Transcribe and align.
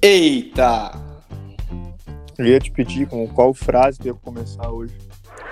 Eita! 0.00 0.92
Eu 2.38 2.46
ia 2.46 2.60
te 2.60 2.70
pedir 2.70 3.06
com 3.08 3.26
qual 3.28 3.52
frase 3.52 3.98
tu 3.98 4.06
ia 4.06 4.14
começar 4.14 4.70
hoje. 4.70 4.94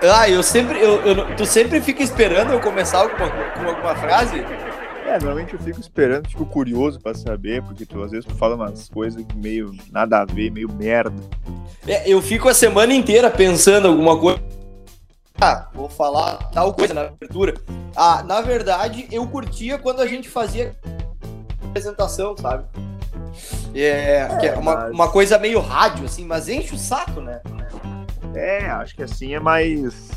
Ah, 0.01 0.29
eu 0.29 0.41
sempre. 0.41 0.79
Eu, 0.79 1.01
eu- 1.01 1.35
tu 1.35 1.45
sempre 1.45 1.81
fica 1.81 2.01
esperando 2.01 2.53
eu 2.53 2.61
começar 2.61 2.99
alguma, 2.99 3.29
com 3.29 3.67
alguma 3.67 3.95
frase? 3.95 4.37
É, 5.05 5.13
normalmente 5.19 5.53
eu 5.53 5.59
fico 5.59 5.79
esperando, 5.79 6.27
fico 6.29 6.45
curioso 6.45 6.99
pra 6.99 7.13
saber, 7.13 7.61
porque 7.63 7.85
tu, 7.85 8.03
às 8.03 8.11
vezes 8.11 8.25
tu 8.25 8.35
fala 8.35 8.55
umas 8.55 8.89
coisas 8.89 9.23
que 9.25 9.35
meio 9.37 9.73
nada 9.91 10.19
a 10.21 10.25
ver, 10.25 10.51
meio 10.51 10.71
merda. 10.71 11.15
É, 11.87 12.09
eu 12.09 12.21
fico 12.21 12.47
a 12.49 12.53
semana 12.53 12.93
inteira 12.93 13.29
pensando 13.31 13.87
alguma 13.87 14.17
coisa. 14.19 14.41
Ah, 15.39 15.69
vou 15.73 15.87
falar 15.89 16.35
tal 16.51 16.73
coisa 16.73 16.93
na 16.93 17.01
abertura. 17.01 17.53
Ah, 17.95 18.23
na 18.23 18.41
verdade, 18.41 19.07
eu 19.11 19.25
curtia 19.27 19.77
quando 19.77 20.01
a 20.01 20.07
gente 20.07 20.27
fazia 20.29 20.75
apresentação, 21.69 22.35
sabe? 22.37 22.65
É, 23.73 24.27
que 24.39 24.47
é 24.47 24.55
uma, 24.55 24.75
mas- 24.75 24.91
uma 24.91 25.09
coisa 25.09 25.37
meio 25.37 25.59
rádio, 25.59 26.05
assim, 26.05 26.25
mas 26.25 26.47
enche 26.49 26.73
o 26.73 26.77
saco, 26.77 27.21
né? 27.21 27.41
É, 28.35 28.65
acho 28.67 28.95
que 28.95 29.03
assim 29.03 29.33
é 29.33 29.39
mais. 29.39 30.11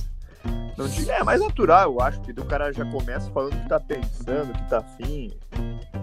Não 0.76 0.86
digo, 0.88 1.10
é 1.10 1.22
mais 1.22 1.40
natural, 1.40 1.92
eu 1.92 2.00
acho, 2.00 2.20
que 2.20 2.32
o 2.32 2.44
cara 2.44 2.72
já 2.72 2.84
começa 2.86 3.30
falando 3.30 3.52
o 3.54 3.56
que 3.58 3.68
tá 3.68 3.78
pensando, 3.78 4.50
o 4.50 4.54
que 4.54 4.70
tá 4.70 4.78
afim. 4.78 5.30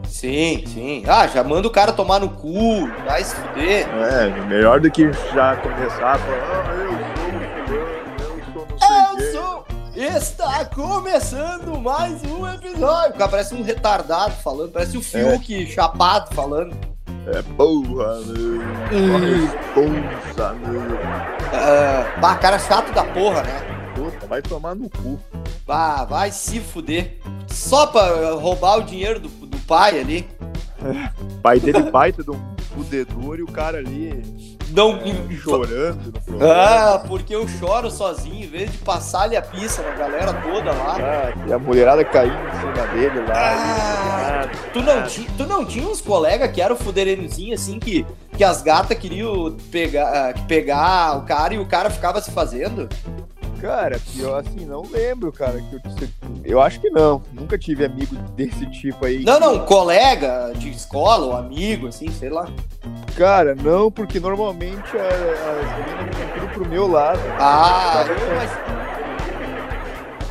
Sim, 0.03 0.63
sim. 0.67 1.03
Ah, 1.07 1.25
já 1.27 1.43
manda 1.43 1.67
o 1.67 1.71
cara 1.71 1.91
tomar 1.91 2.19
no 2.19 2.29
cu, 2.29 2.87
vai 3.05 3.23
se 3.23 3.35
fuder. 3.35 3.87
É, 3.89 4.29
melhor 4.45 4.79
do 4.79 4.89
que 4.91 5.11
já 5.33 5.55
começar 5.57 6.19
falando, 6.19 6.43
ah, 6.43 6.75
eu 6.75 6.93
sou 8.53 8.67
eu 9.17 9.17
Eu 9.17 9.31
sou. 9.33 9.67
Está 9.95 10.65
começando 10.65 11.79
mais 11.81 12.21
um 12.23 12.47
episódio. 12.47 13.15
O 13.15 13.17
cara 13.17 13.29
parece 13.29 13.55
um 13.55 13.63
retardado 13.63 14.33
falando, 14.43 14.71
parece 14.71 14.95
o 14.95 15.01
Fiuk 15.01 15.65
chapado 15.71 16.35
falando. 16.35 16.77
É 17.27 17.41
porra, 17.41 18.21
meu. 18.25 18.61
Hum. 18.91 19.17
Responsa, 19.19 20.53
meu. 20.53 20.97
Ah, 21.51 22.17
bah, 22.21 22.35
cara 22.37 22.57
chato 22.57 22.93
da 22.93 23.03
porra, 23.03 23.43
né? 23.43 23.91
Puta, 23.93 24.25
vai 24.27 24.41
tomar 24.41 24.75
no 24.75 24.89
cu. 24.89 25.19
Bah, 25.65 26.05
vai 26.05 26.31
se 26.31 26.61
fuder. 26.61 27.17
Só 27.47 27.87
pra 27.87 28.31
roubar 28.31 28.77
o 28.77 28.83
dinheiro 28.83 29.19
do, 29.19 29.27
do 29.27 29.57
pai 29.59 29.99
ali. 29.99 30.29
Pai 31.41 31.59
dele 31.59 31.81
baita 31.91 32.23
de 32.23 32.31
um 32.31 32.56
fudedor 32.77 33.39
e 33.39 33.43
o 33.43 33.47
cara 33.47 33.77
ali 33.79 34.23
Não. 34.71 34.99
chorando 35.37 36.05
no 36.05 36.21
programa. 36.21 36.53
Ah, 36.53 36.99
porque 37.07 37.33
eu 37.35 37.47
choro 37.47 37.89
sozinho, 37.89 38.45
em 38.45 38.47
vez 38.47 38.71
de 38.71 38.77
passar-lhe 38.79 39.35
a 39.35 39.41
pista 39.41 39.81
na 39.81 39.91
galera 39.95 40.33
toda 40.33 40.71
lá. 40.71 40.97
Ah, 40.99 41.47
e 41.47 41.53
a 41.53 41.57
mulherada 41.59 42.03
caindo 42.05 42.35
em 42.35 42.59
cima 42.59 42.87
dele 42.87 43.19
lá. 43.27 43.33
Ah, 43.35 44.49
Tu 44.71 44.81
não, 44.81 45.03
ti, 45.03 45.27
tu 45.37 45.45
não 45.45 45.65
tinha 45.65 45.87
uns 45.87 46.01
colegas 46.01 46.51
que 46.51 46.61
eram 46.61 46.75
fuderenuzinho 46.75 47.53
assim, 47.55 47.79
que, 47.79 48.05
que 48.37 48.43
as 48.43 48.61
gatas 48.61 48.97
queriam 48.97 49.55
pegar, 49.71 50.29
ah, 50.29 50.33
que 50.33 50.41
pegar 50.43 51.17
o 51.17 51.21
cara 51.23 51.53
e 51.53 51.59
o 51.59 51.65
cara 51.65 51.89
ficava 51.89 52.21
se 52.21 52.31
fazendo? 52.31 52.87
Cara, 53.59 53.99
pior 54.13 54.43
assim, 54.45 54.65
não 54.65 54.83
lembro, 54.83 55.31
cara. 55.31 55.59
Que 55.59 55.75
eu, 55.75 55.81
eu 56.43 56.61
acho 56.61 56.79
que 56.79 56.91
não. 56.91 57.23
Nunca 57.47 57.57
tive 57.57 57.85
amigo 57.85 58.13
desse 58.35 58.65
tipo 58.71 59.05
aí. 59.05 59.23
Não, 59.23 59.39
não, 59.39 59.65
colega 59.65 60.51
de 60.53 60.69
escola 60.69 61.27
ou 61.27 61.33
amigo, 61.33 61.87
assim, 61.87 62.11
sei 62.11 62.27
lá. 62.27 62.49
Cara, 63.15 63.55
não, 63.55 63.89
porque 63.89 64.19
normalmente 64.19 64.83
as 64.97 65.77
meninas 65.77 66.13
ficam 66.13 66.39
tudo 66.41 66.53
pro 66.53 66.67
meu 66.67 66.87
lado. 66.89 67.21
Ah, 67.39 68.03
Tá 68.05 68.15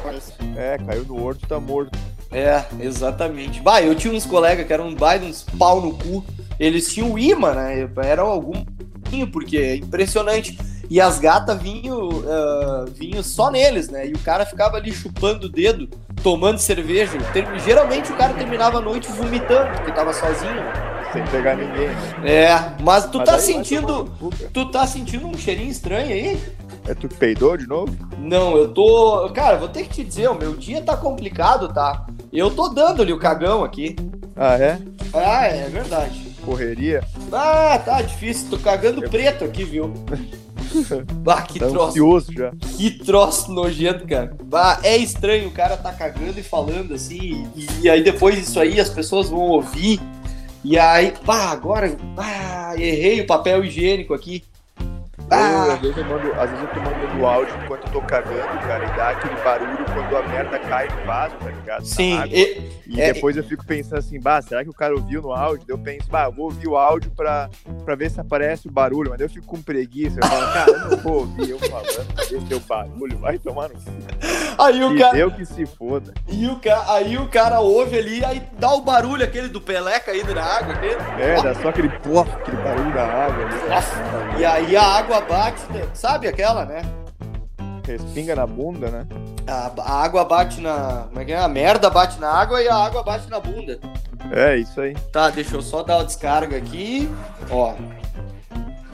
mas... 0.04 0.34
É, 0.59 0.77
caiu 0.77 1.06
no 1.06 1.25
horto, 1.25 1.47
tá 1.49 1.59
morto. 1.59 1.99
É, 2.31 2.62
exatamente. 2.81 3.62
Bah, 3.62 3.81
eu 3.81 3.94
tinha 3.94 4.12
uns 4.12 4.27
colegas 4.27 4.66
que 4.66 4.72
eram 4.75 4.94
baita 4.94 5.25
uns 5.25 5.43
pau 5.59 5.81
no 5.81 5.94
cu. 5.94 6.22
Eles 6.60 6.93
tinham 6.93 7.19
imã, 7.19 7.54
né? 7.54 7.88
Eram 8.04 8.27
algum 8.27 8.62
porque 9.33 9.56
é 9.56 9.77
impressionante. 9.77 10.59
E 10.88 11.00
as 11.00 11.19
gatas 11.19 11.60
vinham, 11.60 12.08
ah, 12.28 12.84
vinham 12.92 13.22
só 13.22 13.50
neles, 13.50 13.88
né? 13.88 14.06
E 14.06 14.12
o 14.12 14.19
cara 14.19 14.47
ficava 14.47 14.76
ali 14.76 14.92
chupando 14.92 15.47
o 15.47 15.50
dedo, 15.50 15.88
tomando 16.22 16.58
cerveja. 16.58 17.12
Geralmente 17.64 18.12
o 18.12 18.16
cara 18.16 18.34
terminava 18.34 18.78
a 18.78 18.80
noite 18.80 19.10
vomitando, 19.12 19.70
porque 19.76 19.92
tava 19.92 20.12
sozinho. 20.12 20.54
né? 20.54 20.72
Sem 21.12 21.24
pegar 21.26 21.56
ninguém. 21.56 21.88
né? 21.88 21.94
É, 22.24 22.82
mas 22.82 23.06
tu 23.06 23.19
Mas 23.19 23.28
tá 23.28 23.38
sentindo. 23.38 24.12
Tu 24.52 24.70
tá 24.70 24.86
sentindo 24.86 25.26
um 25.26 25.36
cheirinho 25.36 25.70
estranho 25.70 26.08
aí? 26.12 26.41
É 26.86 26.94
tu 26.94 27.08
que 27.08 27.16
peidou 27.16 27.56
de 27.56 27.66
novo? 27.66 27.97
Não, 28.18 28.56
eu 28.56 28.68
tô. 28.68 29.28
Cara, 29.34 29.56
vou 29.56 29.68
ter 29.68 29.84
que 29.84 29.88
te 29.88 30.04
dizer, 30.04 30.28
o 30.28 30.34
meu 30.34 30.54
dia 30.54 30.82
tá 30.82 30.97
complicado, 30.97 31.72
tá? 31.72 32.06
Eu 32.32 32.50
tô 32.50 32.68
dando-lhe 32.68 33.12
o 33.12 33.18
cagão 33.18 33.64
aqui. 33.64 33.97
Ah, 34.36 34.56
é? 34.56 34.78
Ah, 35.14 35.47
é 35.47 35.68
verdade. 35.68 36.36
Correria? 36.44 37.03
Ah, 37.32 37.80
tá 37.84 38.03
difícil. 38.03 38.50
Tô 38.50 38.58
cagando 38.58 39.03
preto 39.08 39.44
aqui, 39.44 39.64
viu? 39.64 39.92
Bah, 41.22 41.42
que 41.42 41.59
Tá 41.59 41.69
troço. 41.69 41.88
ansioso 41.88 42.32
já. 42.32 42.53
Que 42.76 42.91
troço 42.91 43.53
nojento, 43.53 44.06
cara. 44.06 44.37
Bah, 44.44 44.78
é 44.82 44.97
estranho, 44.97 45.48
o 45.48 45.53
cara 45.53 45.76
tá 45.76 45.92
cagando 45.92 46.38
e 46.38 46.42
falando 46.42 46.94
assim, 46.94 47.48
e, 47.56 47.66
e 47.82 47.91
aí 47.91 48.03
depois 48.03 48.38
isso 48.38 48.59
aí 48.60 48.78
as 48.81 48.88
pessoas 48.88 49.28
vão 49.28 49.41
ouvir. 49.41 50.00
E 50.65 50.78
aí, 50.78 51.15
bah, 51.25 51.50
agora, 51.50 51.97
bah, 52.15 52.75
errei 52.76 53.20
o 53.20 53.26
papel 53.26 53.65
higiênico 53.65 54.12
aqui. 54.15 54.42
Eu, 55.28 55.72
às, 55.72 55.81
vezes 55.81 55.97
eu 55.97 56.04
mando, 56.04 56.32
às 56.34 56.50
vezes 56.50 56.65
eu 56.65 56.69
tô 56.72 56.81
mandando 56.81 57.26
áudio 57.26 57.54
enquanto 57.65 57.84
eu 57.86 57.92
tô 57.94 58.00
cagando, 58.03 58.60
cara, 58.60 58.84
e 58.84 58.97
dá 58.97 59.09
aquele 59.10 59.34
barulho 59.42 59.84
quando 59.92 60.16
a 60.16 60.22
merda 60.28 60.56
cai 60.60 60.86
no 60.88 61.04
vaso, 61.04 61.34
tá 61.36 61.50
ligado? 61.50 61.84
Sim, 61.84 62.16
e- 62.31 62.62
E 62.86 63.00
é- 63.00 63.12
depois 63.12 63.36
eu 63.36 63.42
fico 63.42 63.66
pensando 63.66 63.98
assim, 63.98 64.20
bah, 64.20 64.41
será 64.41 64.62
que 64.62 64.70
o 64.70 64.72
cara 64.72 64.94
ouviu 64.94 65.20
no 65.20 65.32
áudio? 65.32 65.65
Eu 65.66 65.78
penso, 65.78 66.09
bah, 66.09 66.26
eu 66.26 66.32
vou 66.32 66.44
ouvir 66.44 66.69
o 66.69 66.76
áudio 66.76 67.10
pra, 67.16 67.50
pra 67.86 67.94
ver 67.94 68.10
se 68.10 68.20
aparece 68.20 68.66
o 68.69 68.70
barulho, 68.70 69.08
mas 69.10 69.20
eu 69.20 69.30
fico 69.30 69.47
com 69.47 69.62
preguiça, 69.62 70.19
eu 70.20 70.26
falo, 70.28 70.52
cara, 70.52 70.70
eu 70.72 70.91
não 70.91 70.97
vou 70.98 71.14
ouvir 71.20 71.50
eu 71.50 71.58
falando, 71.60 72.12
pra 72.14 72.24
ver 72.24 72.41
se 72.41 72.44
deu 72.47 72.60
barulho, 72.60 73.16
vai 73.19 73.38
tomar 73.38 73.69
no 73.69 73.74
cu. 73.76 73.91
aí 74.58 74.84
o 74.84 74.94
E 74.94 74.98
cara. 74.98 75.12
deu 75.14 75.30
que 75.30 75.47
se 75.47 75.64
foda. 75.64 76.12
E 76.28 76.47
o 76.48 76.58
ca... 76.58 76.84
aí 76.92 77.16
o 77.16 77.28
cara 77.28 77.60
ouve 77.60 77.97
ali, 77.97 78.24
aí 78.24 78.42
dá 78.58 78.72
o 78.74 78.82
barulho 78.82 79.24
aquele 79.24 79.48
do 79.48 79.60
Pelé 79.60 80.00
caindo 80.00 80.34
na 80.34 80.42
água, 80.42 80.74
aquele. 80.74 81.22
É, 81.22 81.41
dá 81.41 81.54
só 81.54 81.69
aquele 81.69 81.88
plof, 82.00 82.28
aquele 82.28 82.56
barulho 82.58 82.92
da 82.92 83.04
água 83.04 83.47
ali. 83.47 83.69
Nossa, 83.69 83.94
e 84.38 84.44
aí 84.44 84.76
a 84.76 84.82
água 84.82 85.20
bate, 85.20 85.62
sabe 85.94 86.26
aquela, 86.28 86.64
né? 86.66 86.82
Respinga 87.86 88.34
na 88.34 88.47
bunda, 88.47 88.91
né? 88.91 89.06
A, 89.46 89.70
a 89.78 90.02
água 90.02 90.24
bate 90.24 90.60
na. 90.60 91.04
Como 91.08 91.20
é 91.20 91.24
que 91.24 91.32
é? 91.32 91.38
A 91.38 91.48
merda 91.48 91.88
bate 91.88 92.18
na 92.20 92.28
água 92.30 92.60
e 92.62 92.68
a 92.68 92.74
água 92.74 93.02
bate 93.02 93.28
na 93.30 93.38
bunda. 93.40 93.78
É, 94.32 94.56
isso 94.56 94.80
aí, 94.80 94.94
Tá, 95.12 95.30
deixa 95.30 95.54
eu 95.56 95.62
só 95.62 95.82
dar 95.84 95.98
uma 95.98 96.04
descarga 96.04 96.56
aqui. 96.56 97.08
Ó, 97.50 97.74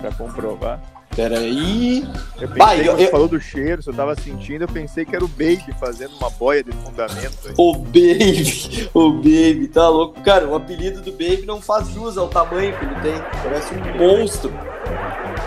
pra 0.00 0.12
comprovar. 0.12 0.80
peraí. 1.16 2.06
Eu 2.40 2.48
pensei, 2.48 2.56
Bah, 2.58 2.76
eu- 2.76 2.98
eu- 2.98 3.10
falou 3.10 3.28
do 3.28 3.40
cheiro, 3.40 3.82
se 3.82 3.88
eu 3.90 3.94
tava 3.94 4.14
sentindo, 4.14 4.64
eu 4.64 4.68
pensei 4.68 5.04
que 5.04 5.14
era 5.14 5.24
o 5.24 5.28
Baby 5.28 5.74
fazendo 5.78 6.14
uma 6.16 6.28
boia 6.30 6.62
de 6.64 6.72
fundamento. 6.72 7.48
aí. 7.48 7.54
O 7.56 7.74
Baby, 7.78 8.90
o 8.94 9.12
Baby, 9.12 9.68
tá 9.72 9.88
louco? 9.88 10.20
Cara, 10.22 10.46
o 10.48 10.54
apelido 10.54 11.00
do 11.02 11.12
Baby 11.12 11.44
não 11.46 11.60
faz 11.62 11.88
jus 11.88 12.16
ao 12.18 12.28
tamanho 12.28 12.74
que 12.78 12.84
ele 12.84 12.94
tem. 13.00 13.22
Parece 13.42 13.74
um 13.74 13.98
monstro. 14.18 14.52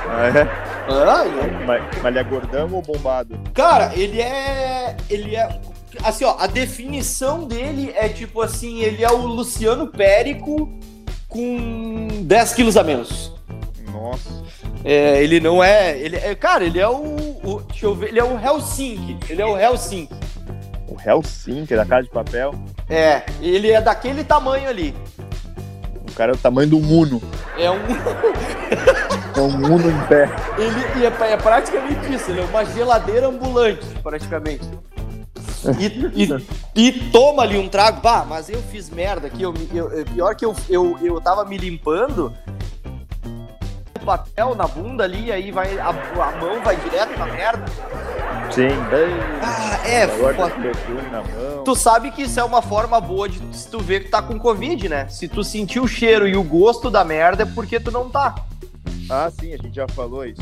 Ah, 0.07 0.27
é? 0.27 0.65
Ah, 0.87 1.25
é 1.25 1.65
Mas, 1.65 1.83
mas 1.97 2.05
ele 2.05 2.19
é 2.19 2.23
gordão 2.23 2.69
ou 2.71 2.81
bombado? 2.81 3.39
Cara, 3.53 3.91
ele 3.95 4.21
é. 4.21 4.95
Ele 5.09 5.35
é. 5.35 5.59
Assim, 6.03 6.25
ó, 6.25 6.35
a 6.37 6.47
definição 6.47 7.45
dele 7.45 7.93
é 7.95 8.07
tipo 8.09 8.41
assim: 8.41 8.81
ele 8.81 9.03
é 9.03 9.09
o 9.11 9.17
Luciano 9.25 9.87
Périco 9.87 10.69
com 11.27 12.07
10 12.21 12.53
quilos 12.53 12.77
a 12.77 12.83
menos. 12.83 13.33
Nossa. 13.91 14.43
É, 14.83 15.23
ele 15.23 15.39
não 15.39 15.63
é. 15.63 15.97
Ele 15.97 16.15
é. 16.17 16.35
Cara, 16.35 16.63
ele 16.63 16.79
é 16.79 16.87
o, 16.87 16.93
o- 17.43 17.63
Deixa 17.67 17.85
eu 17.87 17.95
ver. 17.95 18.09
Ele 18.09 18.19
é 18.19 18.23
o 18.23 18.39
Helsinki. 18.39 19.17
Ele 19.29 19.41
é 19.41 19.45
o 19.45 19.57
Helsinki. 19.57 20.13
O 20.87 20.97
Helsinki 21.09 21.75
da 21.75 21.85
Casa 21.85 22.03
de 22.03 22.09
Papel. 22.09 22.53
É, 22.87 23.23
ele 23.41 23.71
é 23.71 23.81
daquele 23.81 24.23
tamanho 24.23 24.69
ali. 24.69 24.93
O 26.07 26.11
cara 26.13 26.31
é 26.31 26.35
o 26.35 26.37
tamanho 26.37 26.69
do 26.69 26.77
Uno. 26.77 27.19
É 27.57 27.71
um. 27.71 27.79
É 29.35 29.41
um 29.41 29.47
Uno 29.73 29.89
em 29.91 30.07
pé. 30.07 30.29
Ele 30.57 30.99
e 31.01 31.05
é, 31.05 31.31
é 31.33 31.37
praticamente 31.37 32.13
isso, 32.13 32.31
ele 32.31 32.41
é 32.41 32.43
uma 32.45 32.63
geladeira 32.65 33.27
ambulante, 33.27 33.85
praticamente. 34.01 34.67
E, 35.79 36.23
e- 36.23 36.47
e 36.75 36.91
toma 37.09 37.41
ali 37.43 37.57
um 37.57 37.67
trago. 37.67 37.99
Bah, 37.99 38.23
mas 38.27 38.49
eu 38.49 38.61
fiz 38.63 38.89
merda 38.89 39.27
aqui. 39.27 39.41
Eu, 39.41 39.53
eu- 39.73 39.91
eu- 39.91 40.05
pior 40.05 40.35
que 40.35 40.45
eu, 40.45 40.55
eu, 40.69 40.97
eu 41.01 41.19
tava 41.19 41.43
me 41.43 41.57
limpando. 41.57 42.31
o 43.99 44.05
Papel 44.05 44.53
na 44.53 44.67
bunda 44.67 45.03
ali, 45.03 45.31
aí 45.31 45.49
vai 45.51 45.79
a, 45.79 45.89
a 45.89 46.31
mão 46.39 46.61
vai 46.63 46.75
direto 46.75 47.17
na 47.17 47.25
merda. 47.25 47.65
Sim, 48.51 48.67
bem. 48.67 49.15
Ah, 49.41 49.79
é, 49.87 50.03
Agora 50.03 50.37
na 51.11 51.21
mão. 51.23 51.63
Tu 51.65 51.75
sabe 51.75 52.11
que 52.11 52.21
isso 52.21 52.39
é 52.39 52.43
uma 52.43 52.61
forma 52.61 53.01
boa 53.01 53.27
de 53.27 53.41
se 53.51 53.67
tu 53.67 53.79
ver 53.79 54.01
que 54.03 54.09
tá 54.09 54.21
com 54.21 54.37
Covid, 54.37 54.87
né? 54.87 55.07
Se 55.09 55.27
tu 55.27 55.43
sentir 55.43 55.79
o 55.79 55.87
cheiro 55.87 56.27
e 56.27 56.37
o 56.37 56.43
gosto 56.43 56.91
da 56.91 57.03
merda 57.03 57.41
é 57.41 57.45
porque 57.47 57.79
tu 57.79 57.91
não 57.91 58.07
tá. 58.07 58.35
Ah, 59.09 59.29
sim, 59.31 59.53
a 59.53 59.57
gente 59.57 59.75
já 59.75 59.87
falou 59.87 60.25
isso. 60.25 60.41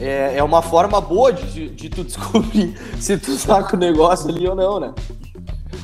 É, 0.00 0.36
é 0.38 0.42
uma 0.42 0.60
forma 0.62 1.00
boa 1.00 1.32
de, 1.32 1.68
de 1.68 1.88
tu 1.88 2.02
descobrir 2.04 2.74
se 2.98 3.16
tu 3.18 3.36
tá 3.46 3.62
com 3.62 3.76
o 3.76 3.78
negócio 3.78 4.28
ali 4.28 4.46
ou 4.48 4.54
não, 4.56 4.80
né? 4.80 4.92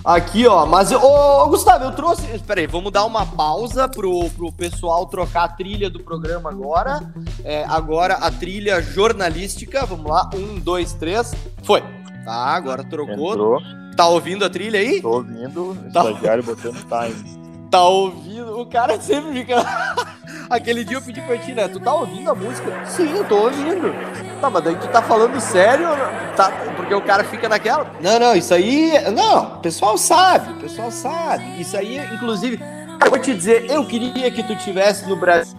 Aqui, 0.05 0.47
ó, 0.47 0.65
mas, 0.65 0.91
ô, 0.93 0.97
ô, 0.99 1.49
Gustavo, 1.49 1.85
eu 1.85 1.93
trouxe. 1.93 2.23
Espera 2.35 2.61
aí, 2.61 2.67
vamos 2.67 2.91
dar 2.93 3.05
uma 3.05 3.27
pausa 3.27 3.89
pro, 3.89 4.31
pro 4.31 4.51
pessoal 4.53 5.07
trocar 5.07 5.45
a 5.45 5.49
trilha 5.49 5.91
do 5.91 6.01
programa 6.03 6.49
agora. 6.51 7.13
É, 7.45 7.65
agora 7.65 8.15
a 8.15 8.31
trilha 8.31 8.81
jornalística. 8.81 9.85
Vamos 9.85 10.07
lá, 10.11 10.31
um, 10.35 10.59
dois, 10.59 10.95
três. 10.95 11.35
Foi. 11.63 11.83
Tá, 12.25 12.33
agora 12.35 12.85
trocou. 12.85 13.33
Entrou, 13.33 13.61
Tá 13.97 14.07
ouvindo 14.07 14.45
a 14.45 14.49
trilha 14.51 14.79
aí? 14.79 15.03
tô 15.03 15.11
ouvindo, 15.17 15.73
o 15.73 15.75
Tá. 15.93 16.09
estagiário 16.09 16.45
botando 16.45 16.77
time. 16.85 17.38
Tá 17.71 17.83
ouvindo? 17.87 18.59
O 18.59 18.67
cara 18.67 19.01
sempre 19.01 19.33
fica. 19.33 19.57
Aquele 20.49 20.83
dia 20.85 20.97
eu 20.97 21.03
pedi 21.03 21.21
pra 21.21 21.37
ti, 21.37 21.53
né? 21.53 21.69
Tu 21.69 21.79
tá 21.79 21.93
ouvindo 21.95 22.31
a 22.31 22.35
música? 22.35 22.73
Sim, 22.87 23.15
eu 23.15 23.25
tô 23.25 23.37
ouvindo. 23.37 23.95
Tá, 24.41 24.49
mas 24.49 24.65
daí 24.65 24.77
tu 24.77 24.89
tá 24.89 25.03
falando 25.03 25.39
sério? 25.41 25.89
Tá, 26.35 26.51
porque 26.77 26.95
o 26.95 27.03
cara 27.03 27.25
fica 27.25 27.49
naquela. 27.49 27.91
Não, 28.01 28.19
não, 28.19 28.35
isso 28.35 28.55
aí. 28.55 28.93
Não, 29.11 29.57
o 29.57 29.59
pessoal 29.59 29.99
sabe, 29.99 30.53
o 30.53 30.57
pessoal 30.57 30.91
sabe. 30.91 31.61
Isso 31.61 31.77
aí, 31.77 31.99
inclusive, 32.15 32.59
eu 33.05 33.11
vou 33.11 33.19
te 33.19 33.35
dizer, 33.35 33.71
eu 33.71 33.85
queria 33.85 34.31
que 34.31 34.43
tu 34.43 34.57
tivesse 34.57 35.07
no 35.07 35.17
Brasil. 35.17 35.57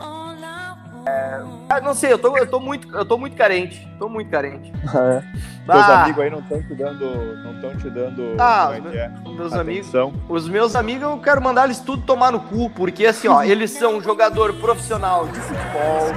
É, 1.69 1.75
ah, 1.75 1.81
não 1.81 1.94
sei, 1.94 2.12
eu 2.12 2.18
tô, 2.18 2.36
eu 2.36 2.48
tô 2.48 2.60
muito, 2.60 2.92
eu 2.95 3.06
tô 3.06 3.16
muito 3.16 3.36
carente. 3.38 3.88
Tô 4.00 4.10
muito 4.10 4.31
carente. 4.31 4.71
Teus 4.81 5.86
Ah, 5.86 6.04
amigos 6.04 6.24
aí 6.24 6.30
não 6.31 6.39
estão 6.39 6.63
te 6.63 6.74
dando. 6.74 7.06
Não 7.44 7.54
estão 7.54 7.77
te 7.77 7.89
dando. 7.92 8.36
Ah, 8.39 8.71
é 8.74 8.98
é? 8.98 9.12
meus 9.24 9.54
amigos. 9.54 9.88
Atenção. 9.89 10.13
Os 10.27 10.50
meus 10.50 10.75
amigos, 10.75 11.04
eu 11.04 11.19
quero 11.19 11.39
mandar 11.44 11.66
eles 11.66 11.80
tudo 11.80 12.01
tomar 12.01 12.31
no 12.31 12.39
cu, 12.39 12.71
porque 12.71 13.06
assim, 13.06 13.27
ó, 13.27 13.44
eles 13.44 13.69
são 13.69 14.01
jogador 14.01 14.54
profissional 14.56 15.27
de 15.27 15.39
futebol, 15.39 16.07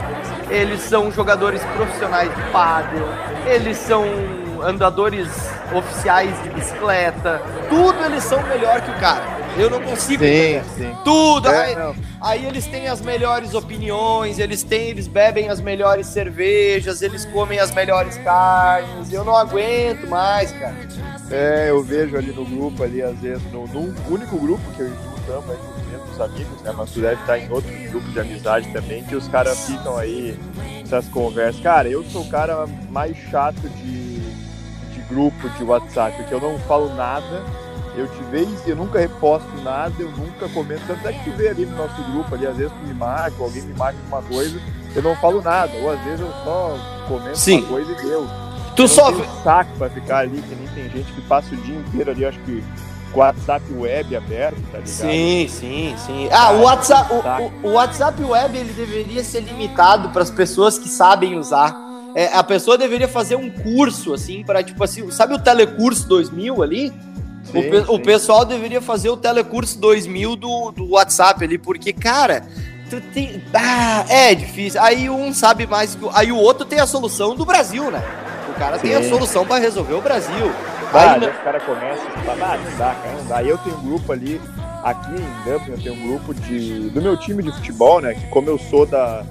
eles 0.48 0.80
são 0.80 1.12
jogadores 1.12 1.62
profissionais 1.76 2.34
de 2.34 2.42
pádel, 2.50 3.06
eles 3.44 3.76
são 3.76 4.06
andadores 4.64 5.28
oficiais 5.74 6.42
de 6.42 6.48
bicicleta, 6.48 7.42
tudo 7.68 8.02
eles 8.06 8.24
são 8.24 8.42
melhor 8.44 8.80
que 8.80 8.90
o 8.90 8.94
cara. 8.98 9.31
Eu 9.58 9.68
não 9.70 9.80
consigo 9.82 10.24
Sim, 10.24 10.30
entender. 10.30 10.64
sim. 10.76 10.96
Tudo. 11.04 11.48
É, 11.48 11.74
aí, 11.74 11.94
aí 12.20 12.46
eles 12.46 12.66
têm 12.66 12.88
as 12.88 13.00
melhores 13.00 13.54
opiniões, 13.54 14.38
eles 14.38 14.62
têm, 14.62 14.88
eles 14.88 15.06
bebem 15.06 15.48
as 15.48 15.60
melhores 15.60 16.06
cervejas, 16.06 17.02
eles 17.02 17.24
comem 17.26 17.58
as 17.58 17.70
melhores 17.72 18.16
carnes. 18.18 19.12
Eu 19.12 19.24
não 19.24 19.36
aguento 19.36 20.08
mais, 20.08 20.52
cara. 20.52 20.74
É, 21.30 21.70
eu 21.70 21.82
vejo 21.82 22.16
ali 22.16 22.32
no 22.32 22.44
grupo, 22.44 22.82
ali, 22.82 23.02
às 23.02 23.18
vezes, 23.18 23.42
no, 23.52 23.66
no 23.66 23.94
único 24.10 24.36
grupo 24.38 24.62
que 24.74 24.80
eu 24.80 24.92
estamos 25.22 25.50
aí 25.50 25.56
com 25.56 25.80
os 25.80 25.86
mesmos 25.86 26.20
amigos, 26.20 26.62
né? 26.62 26.74
Mas 26.76 26.90
tu 26.90 27.00
deve 27.00 27.20
estar 27.20 27.38
em 27.38 27.50
outro 27.50 27.70
grupo 27.90 28.10
de 28.10 28.20
amizade 28.20 28.72
também, 28.72 29.04
que 29.04 29.16
os 29.16 29.28
caras 29.28 29.66
ficam 29.66 29.96
aí 29.96 30.38
essas 30.82 31.06
conversas. 31.08 31.62
Cara, 31.62 31.88
eu 31.88 32.04
sou 32.04 32.22
o 32.22 32.28
cara 32.28 32.66
mais 32.90 33.16
chato 33.30 33.68
de, 33.68 34.18
de 34.20 35.00
grupo 35.08 35.48
de 35.50 35.64
WhatsApp, 35.64 36.16
porque 36.16 36.34
eu 36.34 36.40
não 36.40 36.58
falo 36.60 36.94
nada. 36.94 37.44
Eu 37.96 38.06
te 38.08 38.22
vejo, 38.30 38.50
eu 38.66 38.76
nunca 38.76 38.98
reposto 38.98 39.48
nada, 39.62 39.92
eu 39.98 40.10
nunca 40.12 40.48
comento. 40.48 40.82
Tanto 40.86 41.06
é 41.06 41.12
que 41.12 41.30
tu 41.30 41.36
vê 41.36 41.48
ali 41.48 41.66
no 41.66 41.76
nosso 41.76 42.02
grupo, 42.10 42.34
ali, 42.34 42.46
às 42.46 42.56
vezes 42.56 42.72
tu 42.72 42.86
me 42.86 42.94
marca, 42.94 43.34
alguém 43.42 43.62
me 43.62 43.74
marca 43.74 43.98
alguma 44.10 44.22
coisa, 44.34 44.58
eu 44.96 45.02
não 45.02 45.14
falo 45.16 45.42
nada. 45.42 45.72
Ou 45.82 45.90
às 45.90 46.00
vezes 46.00 46.20
eu 46.20 46.32
só 46.44 46.78
comento 47.08 47.38
Sim. 47.38 47.58
uma 47.60 47.68
coisa 47.68 47.92
e 47.92 47.94
deu. 47.96 48.26
Tu 48.74 48.82
Eu 48.82 48.88
só 48.88 49.10
não 49.10 49.20
tenho 49.20 49.42
saco 49.44 49.70
pra 49.76 49.90
ficar 49.90 50.18
ali, 50.18 50.40
que 50.40 50.54
nem 50.54 50.68
tem 50.68 50.90
gente 50.90 51.12
que 51.12 51.20
passa 51.22 51.54
o 51.54 51.56
dia 51.58 51.76
inteiro 51.76 52.10
ali, 52.10 52.24
acho 52.24 52.38
que 52.40 52.64
com 53.12 53.20
o 53.20 53.22
WhatsApp 53.22 53.72
web 53.74 54.16
aberto, 54.16 54.56
tá 54.72 54.78
ligado? 54.78 54.86
Sim, 54.88 55.46
sim, 55.50 55.94
sim. 56.06 56.28
Ah, 56.32 56.52
o 56.52 56.62
WhatsApp, 56.62 57.12
o, 57.12 57.16
o- 57.66 57.68
o 57.68 57.72
WhatsApp 57.74 58.24
Web 58.24 58.56
ele 58.56 58.72
deveria 58.72 59.22
ser 59.22 59.40
limitado 59.40 60.08
para 60.08 60.22
as 60.22 60.30
pessoas 60.30 60.78
que 60.78 60.88
sabem 60.88 61.38
usar. 61.38 61.76
É, 62.14 62.34
a 62.34 62.42
pessoa 62.42 62.78
deveria 62.78 63.06
fazer 63.08 63.36
um 63.36 63.50
curso 63.50 64.14
assim 64.14 64.42
para 64.42 64.62
tipo 64.62 64.82
assim, 64.82 65.10
sabe 65.10 65.34
o 65.34 65.38
Telecurso 65.38 66.08
2000 66.08 66.62
ali? 66.62 66.90
Sim, 67.44 67.58
o, 67.58 67.62
pe- 67.70 67.84
o 67.92 67.96
sim. 67.96 68.02
pessoal 68.02 68.44
deveria 68.44 68.80
fazer 68.80 69.08
o 69.10 69.16
Telecurso 69.16 69.78
2000 69.78 70.36
do, 70.36 70.70
do 70.70 70.90
WhatsApp 70.90 71.42
ali, 71.44 71.58
porque 71.58 71.92
cara, 71.92 72.44
tu 72.88 73.00
tem, 73.12 73.42
ah, 73.52 74.04
é 74.08 74.34
difícil. 74.34 74.80
Aí 74.82 75.10
um 75.10 75.32
sabe 75.32 75.66
mais 75.66 75.94
que 75.94 76.04
o, 76.04 76.10
aí 76.14 76.30
o 76.32 76.36
outro 76.36 76.64
tem 76.64 76.78
a 76.78 76.86
solução 76.86 77.34
do 77.34 77.44
Brasil, 77.44 77.90
né? 77.90 78.02
O 78.48 78.54
cara 78.58 78.78
tem 78.78 78.94
a 78.94 79.02
Sim. 79.02 79.08
solução 79.08 79.46
para 79.46 79.58
resolver 79.60 79.94
o 79.94 80.00
Brasil. 80.00 80.52
Ah, 80.94 81.12
Aí, 81.14 81.26
os 81.26 81.36
caras 81.38 81.62
começam 81.62 82.06
a 82.06 82.18
falar, 82.20 82.52
ah, 82.52 82.58
não 82.58 82.76
dá, 82.78 82.94
cara, 82.94 83.16
não 83.16 83.26
dá. 83.26 83.36
Aí 83.38 83.48
eu 83.48 83.56
tenho 83.58 83.76
um 83.76 83.82
grupo 83.82 84.12
ali, 84.12 84.40
aqui 84.84 85.10
em 85.12 85.50
Dublin, 85.50 85.72
eu 85.72 85.78
tenho 85.82 85.94
um 85.94 86.06
grupo 86.08 86.34
de, 86.34 86.90
do 86.90 87.00
meu 87.00 87.16
time 87.16 87.42
de 87.42 87.50
futebol, 87.50 88.00
né? 88.00 88.14
Que 88.14 88.26
como 88.28 88.48
eu 88.50 88.58
sou 88.58 88.84
da. 88.84 89.24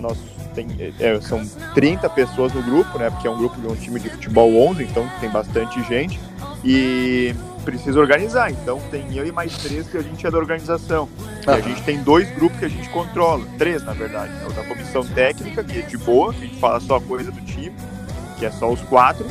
Nós 0.00 0.16
tem, 0.54 0.66
é, 0.98 1.20
são 1.20 1.44
30 1.74 2.08
pessoas 2.10 2.52
no 2.54 2.62
grupo, 2.62 2.98
né? 2.98 3.10
Porque 3.10 3.26
é 3.26 3.30
um 3.30 3.36
grupo 3.36 3.60
de 3.60 3.66
um 3.66 3.76
time 3.76 4.00
de 4.00 4.08
futebol 4.08 4.54
11, 4.70 4.82
então 4.84 5.06
tem 5.20 5.28
bastante 5.28 5.82
gente. 5.84 6.18
E 6.64 7.34
precisa 7.64 7.98
organizar. 8.00 8.50
Então 8.50 8.80
tem 8.90 9.16
eu 9.16 9.26
e 9.26 9.32
mais 9.32 9.56
três 9.58 9.86
que 9.86 9.96
a 9.96 10.02
gente 10.02 10.26
é 10.26 10.30
da 10.30 10.38
organização. 10.38 11.08
E 11.46 11.50
a 11.50 11.54
Aham. 11.54 11.62
gente 11.62 11.82
tem 11.82 12.02
dois 12.02 12.30
grupos 12.34 12.58
que 12.58 12.64
a 12.64 12.68
gente 12.68 12.88
controla. 12.90 13.44
Três, 13.58 13.82
na 13.84 13.92
verdade. 13.92 14.32
É 14.42 14.46
o 14.46 14.52
da 14.52 14.64
comissão 14.64 15.04
técnica, 15.04 15.62
que 15.62 15.78
é 15.78 15.82
de 15.82 15.98
boa, 15.98 16.32
que 16.32 16.44
a 16.44 16.46
gente 16.46 16.60
fala 16.60 16.80
só 16.80 16.98
coisa 17.00 17.30
do 17.30 17.40
time, 17.42 17.74
que 18.38 18.46
é 18.46 18.50
só 18.50 18.70
os 18.70 18.80
quatro. 18.82 19.26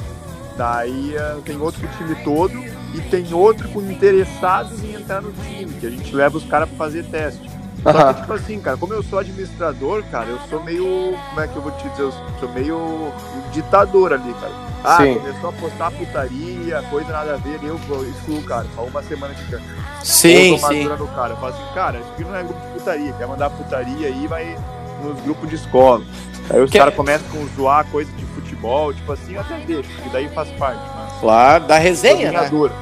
Daí 0.58 1.16
eh, 1.16 1.38
tem 1.44 1.58
outro 1.58 1.82
com 1.82 1.88
o 1.88 1.98
time 1.98 2.16
todo 2.24 2.54
e 2.94 3.02
tem 3.10 3.34
outro 3.34 3.68
com 3.70 3.82
interessados 3.82 4.84
em 4.84 4.94
entrar 4.94 5.20
no 5.20 5.32
time, 5.32 5.74
que 5.80 5.88
a 5.88 5.90
gente 5.90 6.16
leva 6.16 6.38
os 6.38 6.44
caras 6.46 6.70
pra 6.70 6.78
fazer 6.78 7.04
teste. 7.06 7.50
Só 7.82 8.14
que, 8.14 8.22
tipo 8.22 8.34
assim, 8.34 8.62
cara, 8.62 8.78
como 8.78 8.94
eu 8.94 9.04
sou 9.04 9.20
administrador, 9.20 10.04
cara, 10.12 10.28
eu 10.30 10.40
sou 10.50 10.64
meio. 10.64 11.18
Como 11.30 11.42
é 11.42 11.48
que 11.48 11.56
eu 11.56 11.62
vou 11.62 11.72
te 11.74 11.90
dizer? 11.90 12.04
Eu 12.04 12.14
sou 12.40 12.50
meio 12.54 13.12
ditador 13.54 14.14
ali, 14.14 14.34
cara. 14.34 14.52
Ah, 14.84 14.98
Sim. 14.98 15.16
começou 15.16 15.50
a 15.50 15.54
postar 15.54 15.92
putaria, 15.92 16.84
coisa 16.90 17.10
nada 17.14 17.36
a 17.36 17.38
ver, 17.38 17.58
eu 17.64 17.76
excluo 18.10 18.40
o 18.40 18.44
cara. 18.44 18.66
Só 18.76 18.82
uma 18.84 19.02
semana 19.04 19.34
de 19.34 19.44
canto. 19.46 19.64
sim, 20.04 20.58
sim. 20.58 20.84
no 20.84 21.08
cara. 21.08 21.32
Eu 21.34 21.38
falo 21.38 21.54
assim, 21.54 21.74
cara, 21.74 22.00
isso 22.00 22.10
aqui 22.14 22.24
não 22.26 22.36
é 22.36 22.44
grupo 22.44 22.60
de 22.60 22.68
putaria. 22.74 23.14
Quer 23.14 23.28
mandar 23.28 23.50
putaria 23.50 24.08
aí, 24.08 24.28
vai 24.28 24.58
nos 25.02 25.22
grupos 25.22 25.50
de 25.50 25.56
escola. 25.56 26.04
Aí 26.50 26.62
os 26.62 26.70
Que- 26.70 26.78
caras 26.78 26.94
começam 26.96 27.26
com 27.30 27.48
zoar 27.56 27.86
coisa 27.86 28.12
de 28.12 28.26
futebol, 28.26 28.94
tipo 28.94 29.10
assim, 29.14 29.36
eu 29.36 29.42
até 29.42 29.56
deixo, 29.60 29.90
porque 29.96 30.10
daí 30.12 30.28
faz 30.30 30.50
parte, 30.52 30.82
mas. 30.98 31.20
Claro, 31.22 31.64
da 31.64 31.78
resenha, 31.78 32.32
né? 32.34 32.50
dura. 32.50 32.74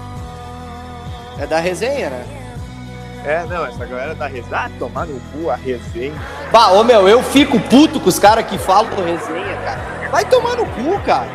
É 1.38 1.46
da 1.46 1.60
resenha, 1.60 2.10
né? 2.10 2.26
É, 3.24 3.44
não, 3.48 3.64
essa 3.68 3.86
galera 3.86 4.16
da 4.16 4.26
resenha, 4.26 4.58
ah, 4.66 4.70
tomar 4.80 5.06
no 5.06 5.20
cu 5.32 5.52
a 5.52 5.56
resenha. 5.56 6.14
Bah, 6.52 6.72
ô 6.72 6.84
meu, 6.84 7.08
eu 7.08 7.22
fico 7.22 7.60
puto 7.60 8.00
com 8.00 8.10
os 8.10 8.18
caras 8.18 8.46
que 8.48 8.58
falam 8.58 8.90
resenha, 8.96 9.56
cara. 9.64 10.01
Vai 10.12 10.26
tomar 10.26 10.56
no 10.58 10.66
cu, 10.66 11.00
cara. 11.06 11.28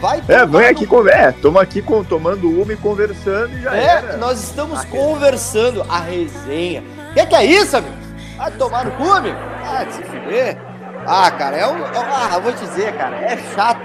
Vai 0.00 0.22
É, 0.28 0.46
vem 0.46 0.66
aqui, 0.66 0.86
conver- 0.86 1.14
é, 1.14 1.32
tamo 1.32 1.58
aqui 1.58 1.82
com, 1.82 2.04
tomando 2.04 2.48
uma 2.62 2.72
e 2.72 2.76
conversando 2.76 3.56
e 3.56 3.62
já 3.62 3.76
É, 3.76 3.84
era. 3.84 4.16
nós 4.16 4.40
estamos 4.42 4.80
A 4.80 4.84
conversando 4.86 5.84
a 5.88 5.98
resenha. 5.98 6.84
Que 7.14 7.26
que 7.26 7.34
é 7.34 7.44
isso, 7.44 7.76
amigo? 7.76 7.96
Vai 8.36 8.50
tomar 8.52 8.84
no 8.84 8.92
cu, 8.92 9.10
amigo? 9.10 9.36
Ah, 9.64 9.82
de 9.84 9.94
se 9.94 10.02
fuder. 10.04 10.56
Ah, 11.04 11.30
cara, 11.32 11.56
é 11.56 11.66
um. 11.66 11.78
é 11.78 11.90
Ah, 11.96 12.38
vou 12.38 12.52
te 12.52 12.60
dizer, 12.64 12.92
cara, 12.96 13.16
é 13.16 13.36
chato. 13.54 13.80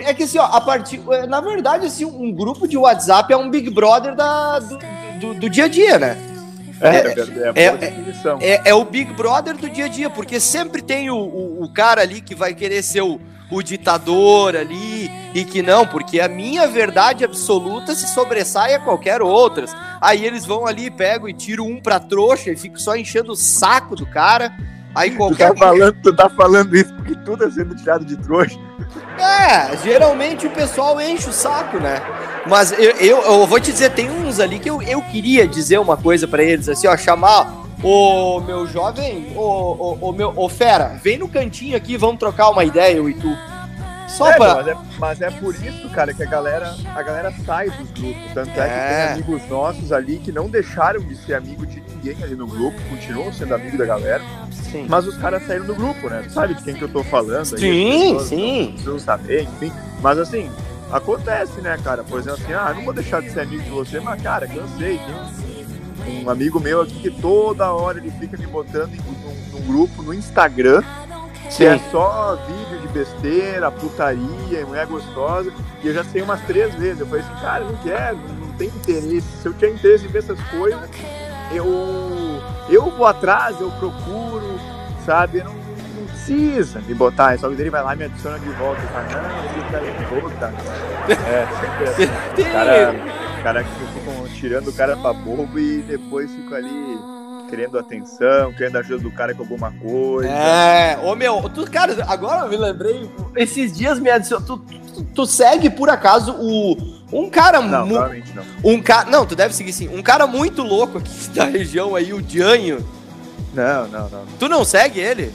É 0.00 0.12
que 0.12 0.24
assim, 0.24 0.38
ó, 0.38 0.44
a 0.44 0.60
partir. 0.60 1.00
Na 1.28 1.40
verdade, 1.40 1.86
assim, 1.86 2.04
um 2.04 2.32
grupo 2.32 2.66
de 2.68 2.76
WhatsApp 2.76 3.32
é 3.32 3.36
um 3.36 3.48
Big 3.48 3.70
Brother 3.70 4.14
da, 4.14 4.58
do, 4.58 4.78
do, 5.20 5.34
do 5.34 5.48
dia 5.50 5.64
a 5.66 5.68
dia, 5.68 5.98
né? 5.98 6.18
É, 6.82 6.88
é- 6.88 7.14
é, 7.54 7.64
é, 7.64 7.64
é-. 7.64 8.54
É, 8.54 8.60
é 8.70 8.74
o 8.74 8.84
Big 8.84 9.12
Brother 9.14 9.56
do 9.56 9.70
dia 9.70 9.84
a 9.84 9.88
dia, 9.88 10.10
porque 10.10 10.38
sempre 10.40 10.82
tem 10.82 11.08
o, 11.10 11.16
o, 11.16 11.64
o 11.64 11.72
cara 11.72 12.02
ali 12.02 12.20
que 12.20 12.34
vai 12.34 12.52
querer 12.54 12.82
ser 12.82 13.02
o, 13.02 13.20
o 13.50 13.62
ditador 13.62 14.56
ali 14.56 15.10
e 15.34 15.44
que 15.44 15.62
não, 15.62 15.86
porque 15.86 16.20
a 16.20 16.28
minha 16.28 16.66
verdade 16.66 17.24
absoluta 17.24 17.94
se 17.94 18.06
sobressai 18.08 18.74
a 18.74 18.80
qualquer 18.80 19.22
outras. 19.22 19.74
Aí 20.00 20.24
eles 20.24 20.44
vão 20.46 20.66
ali, 20.66 20.90
pegam 20.90 21.28
e 21.28 21.32
tiram 21.32 21.66
um 21.66 21.80
pra 21.80 21.98
trouxa 22.00 22.50
e 22.50 22.56
ficam 22.56 22.78
só 22.78 22.96
enchendo 22.96 23.32
o 23.32 23.36
saco 23.36 23.96
do 23.96 24.06
cara. 24.06 24.52
Aí 24.94 25.10
Tu 25.10 25.16
qualquer 25.16 25.52
tá, 25.52 25.56
falando, 25.56 25.96
tu 26.02 26.16
tá 26.16 26.28
falando 26.28 26.76
isso 26.76 26.92
porque 26.94 27.14
tudo 27.24 27.44
é 27.44 27.50
sendo 27.50 27.76
tirado 27.76 28.04
de 28.04 28.16
trouxa. 28.16 28.58
É, 29.18 29.76
geralmente 29.84 30.46
o 30.46 30.50
pessoal 30.50 31.00
enche 31.00 31.28
o 31.28 31.32
saco, 31.32 31.78
né? 31.78 32.00
Mas 32.46 32.72
eu, 32.72 32.90
eu, 32.92 33.22
eu 33.22 33.46
vou 33.46 33.60
te 33.60 33.70
dizer, 33.70 33.90
tem 33.90 34.10
uns 34.10 34.40
ali 34.40 34.58
que 34.58 34.68
eu, 34.68 34.82
eu 34.82 35.00
queria 35.02 35.46
dizer 35.46 35.78
uma 35.78 35.96
coisa 35.96 36.26
pra 36.26 36.42
eles, 36.42 36.68
assim, 36.68 36.88
ó, 36.88 36.96
chamar 36.96 37.59
o 37.82 38.40
meu 38.40 38.66
jovem, 38.66 39.32
o, 39.36 39.40
o, 39.40 39.98
o 40.08 40.12
meu, 40.12 40.32
ô 40.36 40.48
fera, 40.48 40.98
vem 41.02 41.18
no 41.18 41.28
cantinho 41.28 41.76
aqui, 41.76 41.96
vamos 41.96 42.18
trocar 42.18 42.50
uma 42.50 42.64
ideia, 42.64 42.96
eu 42.96 43.08
e 43.08 43.14
tu. 43.14 43.36
Só 44.08 44.28
É, 44.28 44.36
pra. 44.36 44.54
mas, 44.56 44.66
é, 44.66 44.76
mas 44.98 45.20
é 45.20 45.30
por 45.30 45.54
isso, 45.54 45.88
cara, 45.90 46.12
que 46.12 46.22
a 46.22 46.26
galera, 46.26 46.74
a 46.94 47.02
galera 47.02 47.32
sai 47.46 47.70
dos 47.70 47.90
grupos. 47.92 48.32
Tanto 48.34 48.50
é. 48.50 48.60
É. 48.60 48.66
que 48.66 49.14
tem 49.14 49.24
amigos 49.24 49.48
nossos 49.48 49.92
ali 49.92 50.18
que 50.18 50.32
não 50.32 50.48
deixaram 50.48 51.00
de 51.00 51.16
ser 51.16 51.34
amigo 51.34 51.64
de 51.64 51.80
ninguém 51.80 52.22
ali 52.22 52.34
no 52.34 52.46
grupo, 52.46 52.76
continuam 52.88 53.32
sendo 53.32 53.54
amigo 53.54 53.78
da 53.78 53.86
galera, 53.86 54.22
Sim, 54.50 54.86
mas 54.88 55.06
os 55.06 55.16
caras 55.16 55.46
saíram 55.46 55.66
do 55.66 55.74
grupo, 55.74 56.08
né? 56.08 56.24
Sabe 56.28 56.54
de 56.54 56.62
quem 56.62 56.74
que 56.74 56.82
eu 56.82 56.88
tô 56.88 57.04
falando? 57.04 57.54
aí, 57.54 57.60
sim. 57.60 58.00
pessoas 58.02 58.28
sim. 58.28 58.62
Não 58.62 58.72
precisam 58.72 58.98
saber, 58.98 59.42
enfim. 59.42 59.72
Mas 60.02 60.18
assim, 60.18 60.50
acontece, 60.90 61.60
né, 61.60 61.78
cara? 61.82 62.02
Por 62.02 62.18
exemplo, 62.18 62.40
assim, 62.42 62.52
ah, 62.52 62.72
não 62.74 62.84
vou 62.84 62.92
deixar 62.92 63.22
de 63.22 63.30
ser 63.30 63.40
amigo 63.40 63.62
de 63.62 63.70
você, 63.70 64.00
mas, 64.00 64.20
cara, 64.22 64.46
cansei. 64.46 64.98
Tem 64.98 65.14
um, 65.14 65.39
um 66.24 66.30
amigo 66.30 66.60
meu 66.60 66.82
aqui 66.82 67.00
que 67.00 67.10
toda 67.10 67.72
hora 67.72 67.98
ele 67.98 68.10
fica 68.10 68.36
me 68.36 68.46
botando 68.46 68.94
em, 68.94 68.98
num, 68.98 69.58
num 69.58 69.66
grupo 69.66 70.02
no 70.02 70.14
Instagram 70.14 70.82
que 71.56 71.64
é 71.64 71.78
só 71.90 72.36
vídeo 72.46 72.80
de 72.80 72.88
besteira, 72.88 73.70
putaria, 73.70 74.64
mulher 74.66 74.86
gostosa. 74.86 75.52
E 75.82 75.88
eu 75.88 75.94
já 75.94 76.04
sei 76.04 76.22
umas 76.22 76.40
três 76.42 76.74
vezes. 76.74 77.00
Eu 77.00 77.06
falei 77.06 77.22
assim, 77.22 77.40
cara, 77.40 77.64
não 77.64 77.76
quero, 77.76 78.16
não, 78.16 78.52
tenho 78.52 78.72
interesse, 78.74 79.26
se 79.42 79.46
eu 79.46 79.52
tinha 79.54 79.70
interesse 79.70 80.04
em 80.04 80.08
ver 80.08 80.18
essas 80.20 80.40
coisas, 80.48 80.88
eu, 81.52 81.66
eu 82.68 82.90
vou 82.90 83.06
atrás, 83.06 83.60
eu 83.60 83.70
procuro, 83.72 84.60
sabe? 85.04 85.38
Eu 85.38 85.46
não, 85.46 85.54
não 85.54 86.06
precisa 86.06 86.80
me 86.80 86.94
botar, 86.94 87.38
só 87.38 87.48
que 87.48 87.60
ele 87.60 87.70
vai 87.70 87.82
lá 87.82 87.94
e 87.94 87.98
me 87.98 88.04
adiciona 88.04 88.38
de 88.38 88.50
volta. 88.50 88.80
Fala, 88.82 89.04
não, 89.04 89.42
você 89.42 89.72
tá 89.72 89.78
de 89.80 90.20
volta. 90.20 90.54
É, 91.10 91.46
sempre 91.60 91.88
assim. 91.88 92.42
O 92.42 92.52
cara, 92.52 92.94
o 93.40 93.42
cara 93.42 93.64
que 93.64 93.70
ficam 93.70 94.28
tirando 94.34 94.68
o 94.68 94.72
cara 94.72 94.96
pra 94.96 95.12
bobo 95.14 95.58
e 95.58 95.78
depois 95.82 96.30
ficam 96.30 96.58
ali 96.58 96.98
querendo 97.48 97.78
atenção, 97.78 98.52
querendo 98.52 98.76
ajuda 98.76 99.02
do 99.02 99.10
cara 99.10 99.34
com 99.34 99.42
alguma 99.42 99.72
coisa. 99.72 100.28
É, 100.30 100.98
ô 101.02 101.16
meu, 101.16 101.48
tu, 101.48 101.68
cara, 101.68 101.96
agora 102.06 102.44
eu 102.44 102.48
me 102.50 102.56
lembrei, 102.56 103.10
esses 103.34 103.76
dias 103.76 103.98
me 103.98 104.08
adicionou, 104.10 104.46
tu, 104.46 104.58
tu, 104.58 105.04
tu 105.14 105.26
segue 105.26 105.68
por 105.70 105.88
acaso 105.88 106.32
o, 106.38 106.76
um 107.12 107.28
cara 107.28 107.60
Não, 107.60 107.88
claramente 107.88 108.32
não. 108.34 108.44
um 108.62 108.80
cara, 108.80 109.10
não, 109.10 109.26
tu 109.26 109.34
deve 109.34 109.52
seguir 109.54 109.72
sim, 109.72 109.88
um 109.88 110.02
cara 110.02 110.26
muito 110.28 110.62
louco 110.62 110.98
aqui 110.98 111.10
da 111.34 111.44
região 111.46 111.96
aí, 111.96 112.12
o 112.12 112.22
Dianho, 112.22 112.86
Não, 113.54 113.88
não, 113.88 114.08
não. 114.08 114.24
tu 114.38 114.48
não 114.48 114.64
segue 114.64 115.00
ele? 115.00 115.32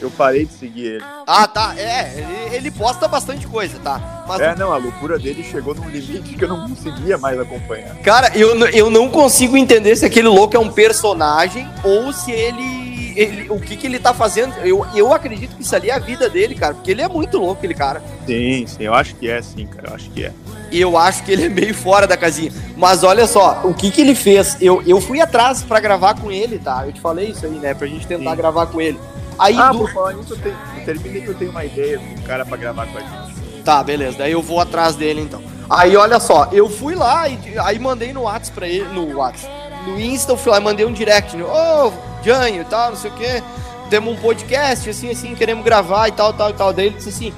Eu 0.00 0.10
parei 0.10 0.44
de 0.46 0.52
seguir 0.52 0.86
ele. 0.86 1.04
Ah, 1.26 1.46
tá, 1.48 1.74
é, 1.76 2.12
ele, 2.50 2.56
ele 2.56 2.70
posta 2.70 3.08
bastante 3.08 3.46
coisa, 3.46 3.78
tá, 3.80 4.24
mas 4.28 4.40
É, 4.40 4.54
não, 4.54 4.72
a 4.72 4.76
loucura 4.76 5.18
dele 5.18 5.42
chegou 5.42 5.74
num 5.74 5.88
limite 5.88 6.34
que 6.36 6.44
eu 6.44 6.48
não 6.48 6.68
conseguia 6.68 7.18
mais 7.18 7.38
acompanhar. 7.40 7.96
Cara, 7.96 8.30
eu, 8.36 8.56
eu 8.68 8.90
não 8.90 9.08
consigo 9.08 9.56
entender 9.56 9.96
se 9.96 10.04
aquele 10.06 10.28
louco 10.28 10.56
é 10.56 10.60
um 10.60 10.70
personagem 10.70 11.68
ou 11.82 12.12
se 12.12 12.30
ele. 12.30 13.12
ele- 13.16 13.50
o 13.50 13.58
que, 13.58 13.76
que 13.76 13.86
ele 13.88 13.98
tá 13.98 14.14
fazendo. 14.14 14.54
Eu, 14.62 14.86
eu 14.94 15.12
acredito 15.12 15.56
que 15.56 15.62
isso 15.62 15.74
ali 15.74 15.90
é 15.90 15.94
a 15.94 15.98
vida 15.98 16.28
dele, 16.30 16.54
cara, 16.54 16.74
porque 16.74 16.92
ele 16.92 17.02
é 17.02 17.08
muito 17.08 17.36
louco, 17.36 17.54
aquele 17.58 17.74
cara. 17.74 18.00
Sim, 18.24 18.64
sim, 18.68 18.84
eu 18.84 18.94
acho 18.94 19.16
que 19.16 19.28
é, 19.28 19.42
sim, 19.42 19.66
cara, 19.66 19.88
eu 19.90 19.94
acho 19.96 20.08
que 20.10 20.24
é. 20.24 20.32
E 20.70 20.80
eu 20.80 20.96
acho 20.96 21.24
que 21.24 21.32
ele 21.32 21.46
é 21.46 21.48
meio 21.48 21.74
fora 21.74 22.06
da 22.06 22.16
casinha. 22.16 22.52
Mas 22.76 23.02
olha 23.02 23.26
só, 23.26 23.62
o 23.64 23.74
que, 23.74 23.90
que 23.90 24.00
ele 24.00 24.14
fez? 24.14 24.56
Eu, 24.60 24.80
eu 24.86 25.00
fui 25.00 25.20
atrás 25.20 25.62
pra 25.62 25.80
gravar 25.80 26.14
com 26.20 26.30
ele, 26.30 26.58
tá? 26.58 26.84
Eu 26.86 26.92
te 26.92 27.00
falei 27.00 27.30
isso 27.30 27.44
aí, 27.46 27.52
né? 27.58 27.74
Pra 27.74 27.86
gente 27.88 28.06
tentar 28.06 28.30
Sim. 28.30 28.36
gravar 28.36 28.66
com 28.66 28.80
ele. 28.80 29.00
Aí. 29.38 29.56
Ah, 29.58 29.70
do- 29.72 29.78
por 29.78 29.92
falar 29.92 30.12
nisso, 30.14 30.36
terminei 30.84 31.22
que 31.22 31.28
eu 31.28 31.34
tenho 31.34 31.50
uma 31.50 31.64
ideia 31.64 31.98
de 31.98 32.04
um 32.14 32.22
cara 32.22 32.44
pra 32.44 32.56
gravar 32.56 32.86
com 32.86 32.98
a 32.98 33.00
gente. 33.00 33.62
Tá, 33.64 33.82
beleza. 33.82 34.18
Daí 34.18 34.32
eu 34.32 34.42
vou 34.42 34.60
atrás 34.60 34.94
dele 34.96 35.20
então. 35.20 35.42
Aí 35.70 35.96
olha 35.96 36.18
só, 36.18 36.48
eu 36.50 36.68
fui 36.68 36.94
lá 36.94 37.28
e 37.28 37.38
aí 37.58 37.78
mandei 37.78 38.12
no 38.12 38.22
WhatsApp 38.22 38.52
pra 38.52 38.66
ele, 38.68 38.84
no 38.88 39.16
WhatsApp. 39.18 39.52
No 39.86 40.00
Insta 40.00 40.32
eu 40.32 40.36
fui 40.36 40.50
lá 40.52 40.58
e 40.58 40.62
mandei 40.62 40.86
um 40.86 40.92
direct, 40.92 41.36
né? 41.36 41.44
Ô, 41.44 41.92
Janho 42.24 42.62
e 42.62 42.64
tal, 42.64 42.90
não 42.90 42.96
sei 42.96 43.10
o 43.10 43.14
quê. 43.14 43.42
Temos 43.90 44.12
um 44.12 44.16
podcast, 44.20 44.88
assim, 44.90 45.10
assim, 45.10 45.34
queremos 45.34 45.64
gravar 45.64 46.08
e 46.08 46.12
tal, 46.12 46.32
tal, 46.32 46.52
tal. 46.52 46.72
Daí 46.72 46.86
ele 46.86 46.96
disse 46.96 47.08
assim: 47.10 47.32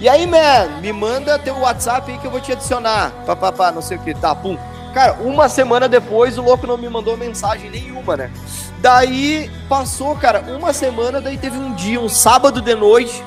E 0.00 0.08
aí, 0.08 0.26
man, 0.26 0.80
me 0.80 0.92
manda 0.92 1.38
teu 1.38 1.56
WhatsApp 1.58 2.10
aí 2.12 2.18
que 2.18 2.26
eu 2.26 2.30
vou 2.30 2.40
te 2.40 2.52
adicionar. 2.52 3.10
Papapá, 3.24 3.70
não 3.72 3.80
sei 3.82 3.96
o 3.96 4.00
que. 4.00 4.14
Tá, 4.14 4.34
pum. 4.34 4.56
Cara, 4.96 5.12
uma 5.20 5.46
semana 5.46 5.90
depois 5.90 6.38
o 6.38 6.42
louco 6.42 6.66
não 6.66 6.78
me 6.78 6.88
mandou 6.88 7.18
mensagem 7.18 7.68
nenhuma, 7.68 8.16
né? 8.16 8.30
Daí 8.78 9.50
passou, 9.68 10.16
cara, 10.16 10.40
uma 10.56 10.72
semana, 10.72 11.20
daí 11.20 11.36
teve 11.36 11.58
um 11.58 11.74
dia, 11.74 12.00
um 12.00 12.08
sábado 12.08 12.62
de 12.62 12.74
noite, 12.74 13.22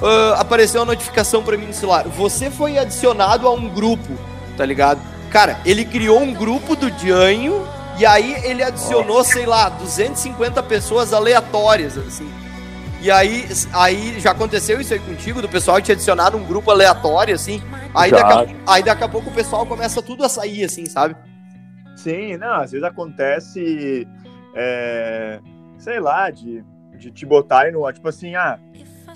ah, 0.00 0.36
apareceu 0.38 0.80
uma 0.80 0.86
notificação 0.92 1.42
pra 1.42 1.56
mim 1.56 1.66
no 1.66 1.72
celular. 1.72 2.06
Você 2.06 2.52
foi 2.52 2.78
adicionado 2.78 3.48
a 3.48 3.52
um 3.52 3.68
grupo, 3.68 4.16
tá 4.56 4.64
ligado? 4.64 5.00
Cara, 5.28 5.58
ele 5.66 5.84
criou 5.84 6.22
um 6.22 6.32
grupo 6.32 6.76
do 6.76 6.88
Dianho 6.88 7.66
e 7.98 8.06
aí 8.06 8.40
ele 8.44 8.62
adicionou, 8.62 9.24
sei 9.24 9.44
lá, 9.44 9.68
250 9.70 10.62
pessoas 10.62 11.12
aleatórias, 11.12 11.98
assim. 11.98 12.30
E 13.00 13.10
aí, 13.10 13.46
aí 13.72 14.18
já 14.18 14.32
aconteceu 14.32 14.80
isso 14.80 14.92
aí 14.92 14.98
contigo, 14.98 15.40
do 15.40 15.48
pessoal 15.48 15.80
te 15.80 15.92
adicionar 15.92 16.32
num 16.32 16.44
grupo 16.44 16.70
aleatório, 16.70 17.34
assim. 17.34 17.62
Aí 17.94 18.10
Já. 18.10 18.22
daqui, 18.22 18.56
a, 18.66 18.72
aí 18.72 18.82
daqui 18.82 19.04
a 19.04 19.08
pouco 19.08 19.30
o 19.30 19.34
pessoal 19.34 19.64
começa 19.64 20.02
tudo 20.02 20.24
a 20.24 20.28
sair, 20.28 20.64
assim, 20.64 20.84
sabe? 20.86 21.16
Sim, 21.96 22.36
não, 22.36 22.54
às 22.54 22.72
vezes 22.72 22.84
acontece, 22.84 24.06
é, 24.54 25.40
sei 25.78 26.00
lá, 26.00 26.30
de, 26.30 26.64
de 26.96 27.10
te 27.10 27.24
botarem 27.24 27.72
no. 27.72 27.90
Tipo 27.92 28.08
assim, 28.08 28.34
ah, 28.34 28.58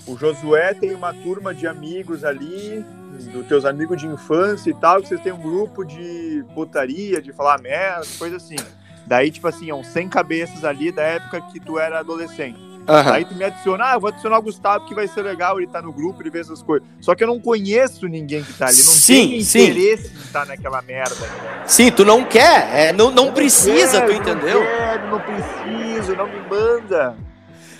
o 0.07 0.17
Josué 0.17 0.73
tem 0.73 0.93
uma 0.93 1.13
turma 1.13 1.53
de 1.53 1.67
amigos 1.67 2.23
ali, 2.23 2.85
dos 3.31 3.45
teus 3.47 3.65
amigos 3.65 3.99
de 3.99 4.07
infância 4.07 4.69
e 4.69 4.73
tal, 4.73 5.01
que 5.01 5.09
vocês 5.09 5.21
têm 5.21 5.33
um 5.33 5.41
grupo 5.41 5.83
de 5.83 6.45
putaria, 6.53 7.21
de 7.21 7.33
falar 7.33 7.61
merda, 7.61 8.05
coisa 8.17 8.37
assim. 8.37 8.55
Daí, 9.05 9.29
tipo 9.29 9.47
assim, 9.47 9.69
é 9.69 9.75
uns 9.75 9.87
100 9.87 10.07
cabeças 10.07 10.63
ali 10.63 10.89
da 10.89 11.03
época 11.03 11.41
que 11.41 11.59
tu 11.59 11.77
era 11.77 11.99
adolescente. 11.99 12.72
Aí 12.87 13.23
tu 13.25 13.33
me 13.35 13.43
adiciona, 13.45 13.91
ah, 13.91 13.93
eu 13.93 13.99
vou 13.99 14.09
adicionar 14.09 14.39
o 14.39 14.41
Gustavo 14.41 14.85
que 14.85 14.93
vai 14.93 15.07
ser 15.07 15.21
legal, 15.21 15.57
ele 15.59 15.67
tá 15.67 15.81
no 15.81 15.93
grupo, 15.93 16.21
ele 16.21 16.29
vê 16.29 16.39
essas 16.39 16.61
coisas. 16.61 16.87
Só 16.99 17.15
que 17.15 17.23
eu 17.23 17.27
não 17.27 17.39
conheço 17.39 18.07
ninguém 18.07 18.43
que 18.43 18.53
tá 18.53 18.67
ali, 18.67 18.77
não 18.77 18.83
Sim, 18.83 19.29
tenho 19.29 19.43
sim. 19.43 19.63
interesse 19.69 20.11
em 20.13 20.19
estar 20.19 20.45
naquela 20.45 20.81
merda. 20.81 21.15
né? 21.15 21.63
Sim, 21.65 21.91
tu 21.91 22.03
não 22.03 22.25
quer, 22.25 22.69
é, 22.89 22.93
não, 22.93 23.09
não 23.11 23.27
Eu 23.27 23.33
precisa, 23.33 24.01
quero, 24.01 24.13
tu 24.13 24.17
entendeu? 24.21 24.59
Não 24.59 24.65
quero, 24.67 25.07
não 25.11 25.19
preciso, 25.19 26.15
não 26.15 26.27
me 26.27 26.39
manda. 26.49 27.15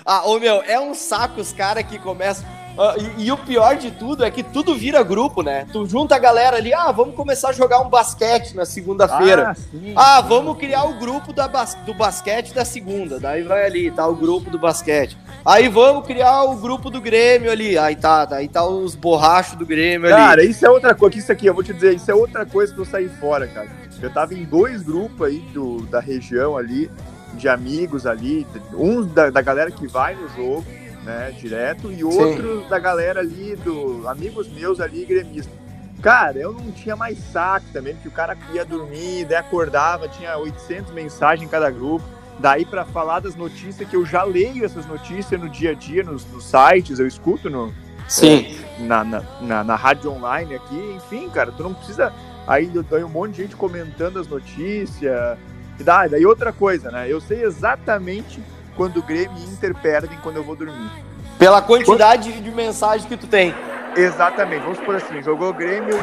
Ah, 0.05 0.25
ô 0.27 0.39
meu, 0.39 0.61
é 0.63 0.79
um 0.79 0.93
saco 0.93 1.39
os 1.41 1.53
caras 1.53 1.83
que 1.83 1.97
começam. 1.97 2.45
Ah, 2.77 2.95
e, 3.17 3.25
e 3.25 3.31
o 3.31 3.37
pior 3.37 3.75
de 3.77 3.91
tudo 3.91 4.23
é 4.23 4.31
que 4.31 4.41
tudo 4.41 4.75
vira 4.75 5.03
grupo, 5.03 5.41
né? 5.43 5.65
Tu 5.71 5.85
junta 5.85 6.15
a 6.15 6.19
galera 6.19 6.57
ali, 6.57 6.73
ah, 6.73 6.91
vamos 6.91 7.15
começar 7.15 7.49
a 7.49 7.53
jogar 7.53 7.79
um 7.81 7.89
basquete 7.89 8.55
na 8.55 8.65
segunda-feira. 8.65 9.55
Ah. 9.95 10.17
Ah, 10.17 10.21
vamos 10.21 10.57
criar 10.57 10.83
o 10.85 10.93
grupo 10.95 11.31
da 11.31 11.47
bas- 11.47 11.75
do 11.85 11.93
basquete 11.93 12.53
da 12.53 12.65
segunda. 12.65 13.19
Daí 13.19 13.43
vai 13.43 13.65
ali, 13.65 13.91
tá 13.91 14.07
o 14.07 14.15
grupo 14.15 14.49
do 14.49 14.57
basquete. 14.57 15.17
Aí 15.45 15.67
vamos 15.67 16.05
criar 16.07 16.43
o 16.43 16.55
grupo 16.55 16.89
do 16.89 16.99
Grêmio 17.01 17.51
ali. 17.51 17.77
Aí 17.77 17.95
tá, 17.95 18.25
daí 18.25 18.47
tá 18.47 18.65
os 18.65 18.95
borrachos 18.95 19.55
do 19.57 19.65
Grêmio 19.65 20.07
ali. 20.07 20.15
Cara, 20.15 20.43
isso 20.43 20.65
é 20.65 20.69
outra 20.69 20.95
coisa. 20.95 21.17
Isso 21.17 21.31
aqui, 21.31 21.45
eu 21.45 21.53
vou 21.53 21.63
te 21.63 21.73
dizer, 21.73 21.93
isso 21.95 22.09
é 22.09 22.15
outra 22.15 22.45
coisa 22.45 22.73
que 22.73 22.79
eu 22.79 22.85
saí 22.85 23.07
fora, 23.07 23.45
cara. 23.47 23.67
Eu 24.01 24.09
tava 24.11 24.33
em 24.33 24.43
dois 24.43 24.81
grupos 24.81 25.27
aí 25.27 25.39
do, 25.53 25.81
da 25.83 25.99
região 25.99 26.57
ali, 26.57 26.89
de 27.35 27.47
amigos 27.47 28.05
ali, 28.07 28.45
uns 28.73 29.05
da, 29.07 29.29
da 29.29 29.41
galera 29.41 29.71
que 29.71 29.87
vai 29.87 30.13
no 30.15 30.27
jogo, 30.29 30.65
né, 31.03 31.33
direto, 31.37 31.91
e 31.91 32.03
outros 32.03 32.67
da 32.69 32.79
galera 32.79 33.19
ali, 33.19 33.55
do 33.57 34.07
amigos 34.07 34.47
meus 34.47 34.79
ali, 34.79 35.05
gremistas. 35.05 35.53
Cara, 36.01 36.37
eu 36.37 36.51
não 36.51 36.71
tinha 36.71 36.95
mais 36.95 37.17
saco 37.31 37.65
também, 37.71 37.93
porque 37.95 38.09
o 38.09 38.11
cara 38.11 38.37
ia 38.53 38.65
dormir, 38.65 39.25
daí 39.25 39.37
acordava, 39.37 40.07
tinha 40.07 40.37
800 40.37 40.91
mensagens 40.91 41.47
em 41.47 41.49
cada 41.49 41.69
grupo. 41.69 42.03
Daí 42.39 42.65
pra 42.65 42.83
falar 42.83 43.19
das 43.19 43.35
notícias, 43.35 43.87
que 43.87 43.95
eu 43.95 44.05
já 44.05 44.23
leio 44.23 44.65
essas 44.65 44.85
notícias 44.85 45.39
no 45.39 45.47
dia 45.47 45.71
a 45.71 45.73
dia, 45.73 46.03
nos, 46.03 46.25
nos 46.25 46.43
sites, 46.45 46.99
eu 46.99 47.07
escuto 47.07 47.49
no, 47.49 47.71
Sim. 48.07 48.57
na, 48.79 49.03
na, 49.03 49.23
na, 49.39 49.63
na 49.63 49.75
rádio 49.75 50.11
online 50.11 50.55
aqui, 50.55 50.93
enfim, 50.95 51.29
cara, 51.29 51.51
tu 51.51 51.63
não 51.63 51.73
precisa. 51.73 52.11
Aí 52.45 52.69
daí 52.89 53.03
um 53.03 53.09
monte 53.09 53.35
de 53.35 53.43
gente 53.43 53.55
comentando 53.55 54.19
as 54.19 54.27
notícias. 54.27 55.37
E 55.79 55.83
dá- 55.83 56.07
daí 56.07 56.25
outra 56.25 56.51
coisa, 56.51 56.91
né? 56.91 57.09
Eu 57.09 57.21
sei 57.21 57.43
exatamente 57.43 58.41
quando 58.75 58.97
o 58.97 59.03
Grêmio 59.03 59.37
e 59.37 59.43
Inter 59.43 59.73
perdem 59.75 60.17
quando 60.21 60.37
eu 60.37 60.43
vou 60.43 60.55
dormir. 60.55 60.89
Pela 61.37 61.61
quantidade 61.61 62.31
de 62.41 62.51
mensagens 62.51 63.05
que 63.07 63.17
tu 63.17 63.27
tem. 63.27 63.53
Exatamente, 63.95 64.63
vamos 64.63 64.79
por 64.79 64.95
assim, 64.95 65.21
jogou 65.21 65.53
Grêmio 65.53 65.95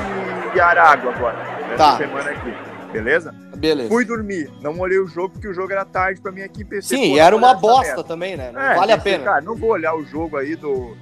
e, 0.54 0.60
Aragua 0.60 1.12
agora, 1.14 1.36
essa 1.68 1.76
Tá. 1.76 1.96
semana 1.96 2.30
aqui, 2.30 2.54
beleza? 2.92 3.34
Beleza. 3.56 3.88
Fui 3.88 4.04
dormir, 4.04 4.50
não 4.60 4.78
olhei 4.78 4.98
o 4.98 5.06
jogo 5.08 5.30
porque 5.30 5.48
o 5.48 5.52
jogo 5.54 5.72
era 5.72 5.84
tarde 5.84 6.20
pra 6.20 6.30
mim 6.32 6.42
aqui, 6.42 6.64
pensei, 6.64 6.96
Sim, 6.98 7.18
era 7.18 7.34
uma 7.36 7.52
bosta 7.54 7.86
merda. 7.88 8.04
também, 8.04 8.36
né? 8.36 8.50
Não 8.52 8.60
É, 8.60 8.74
vale 8.76 8.92
a 8.92 8.96
pensei, 8.96 9.12
pena. 9.18 9.24
Cara, 9.24 9.40
não 9.42 9.56
vou 9.56 9.70
olhar 9.70 9.94
o 9.94 10.04
jogo 10.04 10.36
aí 10.36 10.54
do, 10.56 10.96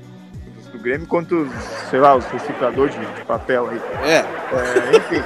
do, 0.65 0.73
do 0.73 0.79
Grêmio 0.79 1.07
contra 1.07 1.37
os, 1.37 1.53
sei 1.91 2.01
lá, 2.01 2.17
os 2.17 2.25
recicladores 2.27 2.95
de, 2.99 3.25
papel 3.25 3.69
aí. 3.71 3.81
É. 4.05 4.17
É, 4.17 4.97
enfim. 4.97 5.23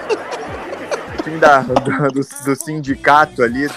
o 1.18 1.22
time 1.22 1.38
da, 1.38 1.60
do, 1.60 1.74
do- 2.12 2.44
do 2.44 2.56
sindicato 2.56 3.42
ali, 3.42 3.66
dos, 3.68 3.76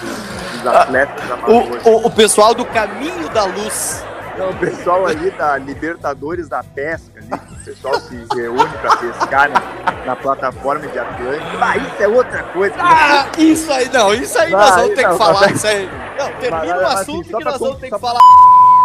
dos 0.70 0.80
atletas 0.80 1.30
amadores. 1.30 1.86
O, 1.86 1.90
o, 1.90 2.06
o 2.06 2.10
pessoal 2.10 2.54
do 2.54 2.64
Caminho 2.64 3.28
da 3.30 3.44
Luz. 3.44 4.04
Não, 4.38 4.50
o 4.50 4.56
pessoal 4.56 5.06
ali 5.06 5.30
da 5.30 5.56
Libertadores 5.56 6.46
da 6.46 6.62
Pesca, 6.62 7.10
ali, 7.18 7.26
que 7.28 7.54
o 7.54 7.64
pessoal 7.64 7.98
se 8.00 8.26
reúne 8.34 8.68
pra 8.82 8.94
pescar 8.98 9.48
na, 9.48 10.04
na 10.04 10.14
plataforma 10.14 10.86
de 10.88 10.98
Atlântico. 10.98 11.56
Ah, 11.58 11.76
isso 11.78 12.02
é 12.02 12.08
outra 12.08 12.42
coisa. 12.42 12.74
que 12.74 12.80
Ah, 12.82 13.28
isso 13.38 13.72
aí, 13.72 13.88
não, 13.88 14.12
isso 14.12 14.38
aí 14.38 14.50
nós 14.50 14.70
Ah, 14.72 14.74
vamos 14.76 14.88
ter 14.94 14.96
que 14.96 15.08
não, 15.08 15.16
falar, 15.16 15.40
mas- 15.40 15.52
isso 15.56 15.66
aí. 15.66 15.90
Não, 16.18 16.32
termina 16.32 16.58
Mas, 16.66 16.78
o 16.78 16.82
mas, 16.82 16.94
assunto 17.00 17.20
assim, 17.22 17.36
que 17.38 17.44
nós 17.44 17.58
vamos 17.58 17.78
ter 17.78 17.90
que 17.90 17.98
falar 17.98 18.20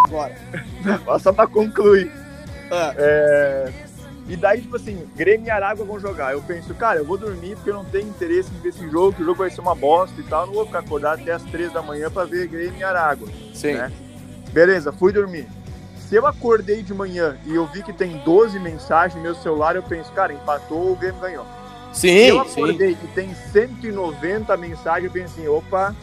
agora. 0.08 0.36
Só 1.20 1.34
pra 1.34 1.48
concluir. 1.48 2.12
Ah, 2.72 2.94
É, 2.98 3.70
E 4.32 4.38
daí, 4.38 4.62
tipo 4.62 4.78
assim, 4.78 5.06
Grêmio 5.14 5.48
e 5.48 5.50
Aragua 5.50 5.84
vão 5.86 6.00
jogar. 6.00 6.32
Eu 6.32 6.42
penso, 6.42 6.74
cara, 6.74 7.00
eu 7.00 7.06
vou 7.06 7.18
dormir 7.18 7.56
porque 7.56 7.70
eu 7.70 7.74
não 7.74 7.84
tenho 7.84 8.08
interesse 8.08 8.50
em 8.56 8.60
ver 8.62 8.70
esse 8.70 8.90
jogo, 8.90 9.12
que 9.12 9.22
o 9.22 9.26
jogo 9.26 9.40
vai 9.40 9.50
ser 9.50 9.60
uma 9.60 9.76
bosta 9.76 10.18
e 10.22 10.24
tal. 10.24 10.44
Eu 10.44 10.48
não 10.48 10.54
vou 10.54 10.66
ficar 10.66 10.80
acordado 10.80 11.20
até 11.22 11.34
as 11.34 11.44
três 11.44 11.74
da 11.74 11.82
manhã 11.82 12.10
pra 12.10 12.24
ver 12.24 12.48
Grêmio 12.48 12.80
e 12.80 12.84
Aragua. 12.84 13.28
sim. 13.54 13.74
né? 13.74 13.92
Beleza, 14.54 14.94
fui 14.94 15.12
dormir. 15.12 15.48
Se 15.98 16.16
eu 16.16 16.26
acordei 16.26 16.82
de 16.82 16.94
manhã 16.94 17.38
e 17.46 17.54
eu 17.56 17.66
vi 17.68 17.84
que 17.84 17.92
tem 17.92 18.18
12 18.20 18.58
mensagens 18.60 19.16
no 19.16 19.22
meu 19.22 19.36
celular, 19.36 19.76
eu 19.76 19.84
penso, 19.84 20.10
cara, 20.14 20.32
empatou, 20.34 20.94
o 20.94 20.96
Grêmio 20.96 21.20
ganhou. 21.20 21.46
Se 21.92 22.08
eu 22.10 22.44
Sim, 22.46 22.50
sim. 22.50 22.62
acordei 22.62 22.92
e 22.92 23.08
tem 23.08 23.34
190 23.36 24.56
mensagens, 24.58 25.06
eu 25.06 25.12
penso 25.12 25.34
assim, 25.38 25.48
opa, 25.48 25.94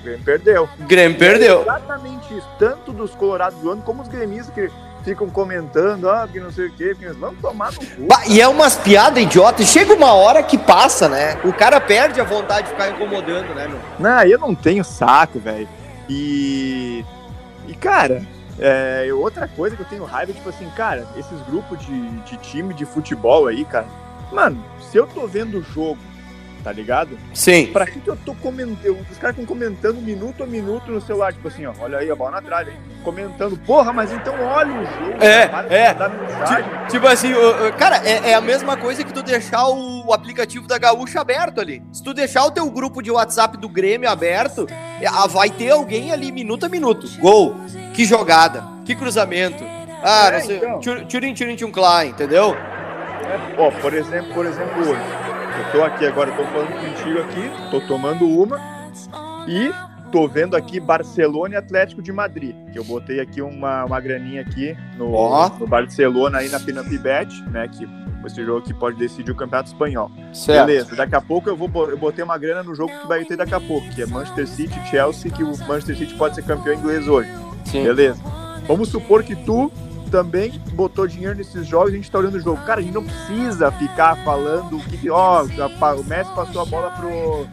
o 0.00 0.04
Grêmio 0.04 0.24
perdeu. 0.24 0.68
Grêmio 0.86 1.16
É 1.16 1.18
perdeu. 1.18 1.62
exatamente 1.62 2.36
isso. 2.36 2.48
Tanto 2.58 2.92
dos 2.92 3.14
colorados 3.16 3.60
zoando, 3.60 3.82
como 3.82 4.02
os 4.02 4.08
gremistas 4.08 4.54
que 4.54 4.70
ficam 5.04 5.28
comentando, 5.28 6.08
ah, 6.08 6.26
que 6.30 6.40
não 6.40 6.50
sei 6.50 6.68
o 6.68 6.72
quê, 6.72 6.94
porque 6.96 7.12
vamos 7.12 7.40
tomar 7.40 7.72
no 7.72 7.78
cu. 7.78 8.06
Bah, 8.08 8.22
e 8.26 8.40
é 8.40 8.48
umas 8.48 8.76
piadas 8.76 9.22
idiotas. 9.22 9.66
Chega 9.66 9.92
uma 9.92 10.12
hora 10.14 10.42
que 10.42 10.56
passa, 10.56 11.08
né? 11.08 11.38
O 11.44 11.52
cara 11.52 11.80
perde 11.80 12.20
a 12.20 12.24
vontade 12.24 12.62
de 12.62 12.70
ficar 12.70 12.90
incomodando, 12.90 13.54
né, 13.54 13.68
meu? 13.68 13.78
Não, 13.98 14.22
eu 14.22 14.38
não 14.38 14.54
tenho 14.54 14.82
saco, 14.82 15.38
velho. 15.38 15.68
E. 16.08 17.04
E, 17.68 17.74
cara, 17.74 18.22
é, 18.58 19.08
outra 19.12 19.46
coisa 19.48 19.76
que 19.76 19.82
eu 19.82 19.86
tenho 19.86 20.04
raiva, 20.04 20.32
tipo 20.32 20.48
assim, 20.48 20.68
cara, 20.70 21.06
esses 21.16 21.40
grupos 21.42 21.78
de, 21.80 22.08
de 22.20 22.36
time 22.38 22.72
de 22.74 22.84
futebol 22.84 23.46
aí, 23.46 23.64
cara. 23.64 23.86
Mano, 24.32 24.62
se 24.80 24.96
eu 24.96 25.06
tô 25.06 25.26
vendo 25.26 25.58
o 25.58 25.62
jogo 25.62 25.98
tá 26.64 26.72
ligado? 26.72 27.18
Sim. 27.34 27.66
Pra 27.66 27.84
que, 27.84 28.00
que 28.00 28.08
eu 28.08 28.16
tô 28.16 28.34
comentando? 28.36 28.96
Os 29.10 29.18
caras 29.18 29.36
estão 29.38 29.44
comentando 29.44 30.00
minuto 30.00 30.42
a 30.42 30.46
minuto 30.46 30.90
no 30.90 31.00
celular, 31.00 31.34
tipo 31.34 31.46
assim, 31.46 31.66
ó, 31.66 31.74
olha 31.78 31.98
aí 31.98 32.10
a 32.10 32.16
bola 32.16 32.32
na 32.32 32.42
trave, 32.42 32.70
hein? 32.70 32.78
Comentando, 33.04 33.58
porra, 33.58 33.92
mas 33.92 34.10
então 34.10 34.34
olha 34.42 34.72
o 34.72 34.84
jogo. 34.86 35.22
É, 35.22 35.46
cara, 35.46 35.74
é. 35.74 35.94
Tipo, 35.94 36.88
tipo, 36.88 37.06
assim, 37.06 37.32
cara, 37.76 37.98
é, 37.98 38.30
é, 38.30 38.34
a 38.34 38.40
mesma 38.40 38.78
coisa 38.78 39.04
que 39.04 39.12
tu 39.12 39.22
deixar 39.22 39.68
o 39.68 40.10
aplicativo 40.14 40.66
da 40.66 40.78
Gaúcha 40.78 41.20
aberto 41.20 41.60
ali. 41.60 41.82
Se 41.92 42.02
tu 42.02 42.14
deixar 42.14 42.46
o 42.46 42.50
teu 42.50 42.70
grupo 42.70 43.02
de 43.02 43.10
WhatsApp 43.10 43.58
do 43.58 43.68
Grêmio 43.68 44.08
aberto, 44.08 44.66
é, 44.70 45.28
vai 45.28 45.50
ter 45.50 45.70
alguém 45.70 46.12
ali 46.12 46.32
minuto 46.32 46.64
a 46.64 46.68
minuto. 46.70 47.06
Gol, 47.20 47.56
que 47.92 48.06
jogada, 48.06 48.64
que 48.86 48.94
cruzamento. 48.94 49.62
Ah, 50.02 50.28
é, 50.28 50.32
não 50.32 50.40
sei, 50.40 50.56
então. 50.56 50.80
Turin, 50.80 51.34
Turin, 51.34 51.56
Turin, 51.56 51.70
Klein, 51.70 52.08
entendeu? 52.08 52.54
É, 52.54 53.54
ó, 53.58 53.70
por 53.70 53.92
exemplo, 53.92 54.32
por 54.32 54.46
exemplo, 54.46 54.80
hoje 54.80 55.24
eu 55.58 55.72
tô 55.72 55.84
aqui 55.84 56.06
agora, 56.06 56.32
tô 56.32 56.44
falando 56.44 56.72
contigo 56.72 57.20
aqui, 57.20 57.70
tô 57.70 57.80
tomando 57.80 58.28
uma 58.28 58.58
e 59.46 59.72
tô 60.10 60.26
vendo 60.28 60.56
aqui 60.56 60.80
Barcelona 60.80 61.54
e 61.54 61.56
Atlético 61.56 62.02
de 62.02 62.12
Madrid, 62.12 62.54
que 62.72 62.78
eu 62.78 62.84
botei 62.84 63.20
aqui 63.20 63.40
uma, 63.40 63.84
uma 63.84 64.00
graninha 64.00 64.40
aqui 64.42 64.76
no, 64.96 65.12
oh. 65.12 65.48
no 65.58 65.66
Barcelona 65.66 66.38
aí 66.38 66.48
na 66.48 66.60
Pinapibet, 66.60 67.28
né, 67.50 67.68
que 67.68 67.88
esse 68.26 68.42
jogo 68.44 68.58
aqui 68.58 68.72
pode 68.72 68.96
decidir 68.96 69.30
o 69.30 69.34
Campeonato 69.34 69.68
Espanhol. 69.68 70.10
Certo. 70.32 70.66
Beleza, 70.66 70.96
daqui 70.96 71.14
a 71.14 71.20
pouco 71.20 71.48
eu 71.48 71.56
vou 71.56 71.68
eu 71.90 71.98
botei 71.98 72.24
uma 72.24 72.38
grana 72.38 72.62
no 72.62 72.74
jogo 72.74 72.92
que 73.00 73.06
vai 73.06 73.24
ter 73.24 73.36
daqui 73.36 73.54
a 73.54 73.60
pouco, 73.60 73.86
que 73.90 74.02
é 74.02 74.06
Manchester 74.06 74.48
City 74.48 74.88
Chelsea, 74.88 75.30
que 75.30 75.42
o 75.42 75.56
Manchester 75.66 75.96
City 75.96 76.14
pode 76.14 76.34
ser 76.34 76.42
campeão 76.42 76.74
inglês 76.74 77.06
hoje. 77.06 77.28
Sim. 77.66 77.84
Beleza. 77.84 78.22
Vamos 78.66 78.88
supor 78.88 79.22
que 79.22 79.36
tu 79.36 79.70
também 80.14 80.52
botou 80.74 81.08
dinheiro 81.08 81.34
nesses 81.34 81.66
jogos 81.66 81.92
a 81.92 81.96
gente 81.96 82.08
tá 82.08 82.20
olhando 82.20 82.36
o 82.36 82.40
jogo. 82.40 82.64
Cara, 82.64 82.78
a 82.78 82.82
gente 82.84 82.94
não 82.94 83.02
precisa 83.02 83.72
ficar 83.72 84.14
falando 84.22 84.78
que, 84.78 85.10
ó, 85.10 85.42
o 85.42 86.04
Messi 86.04 86.30
passou 86.36 86.62
a 86.62 86.64
bola 86.64 86.92
pro. 86.92 87.48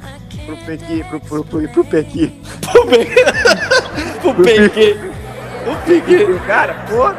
pro 0.46 0.58
Pequi. 0.58 1.04
pro, 1.06 1.20
pro, 1.20 1.44
pro, 1.44 1.68
pro 1.70 1.84
Pequi. 1.84 2.40
pro 2.72 2.86
Pequi. 2.86 3.16
pro 4.22 5.76
Pequi. 5.88 6.40
Cara, 6.46 6.86
porra. 6.88 7.18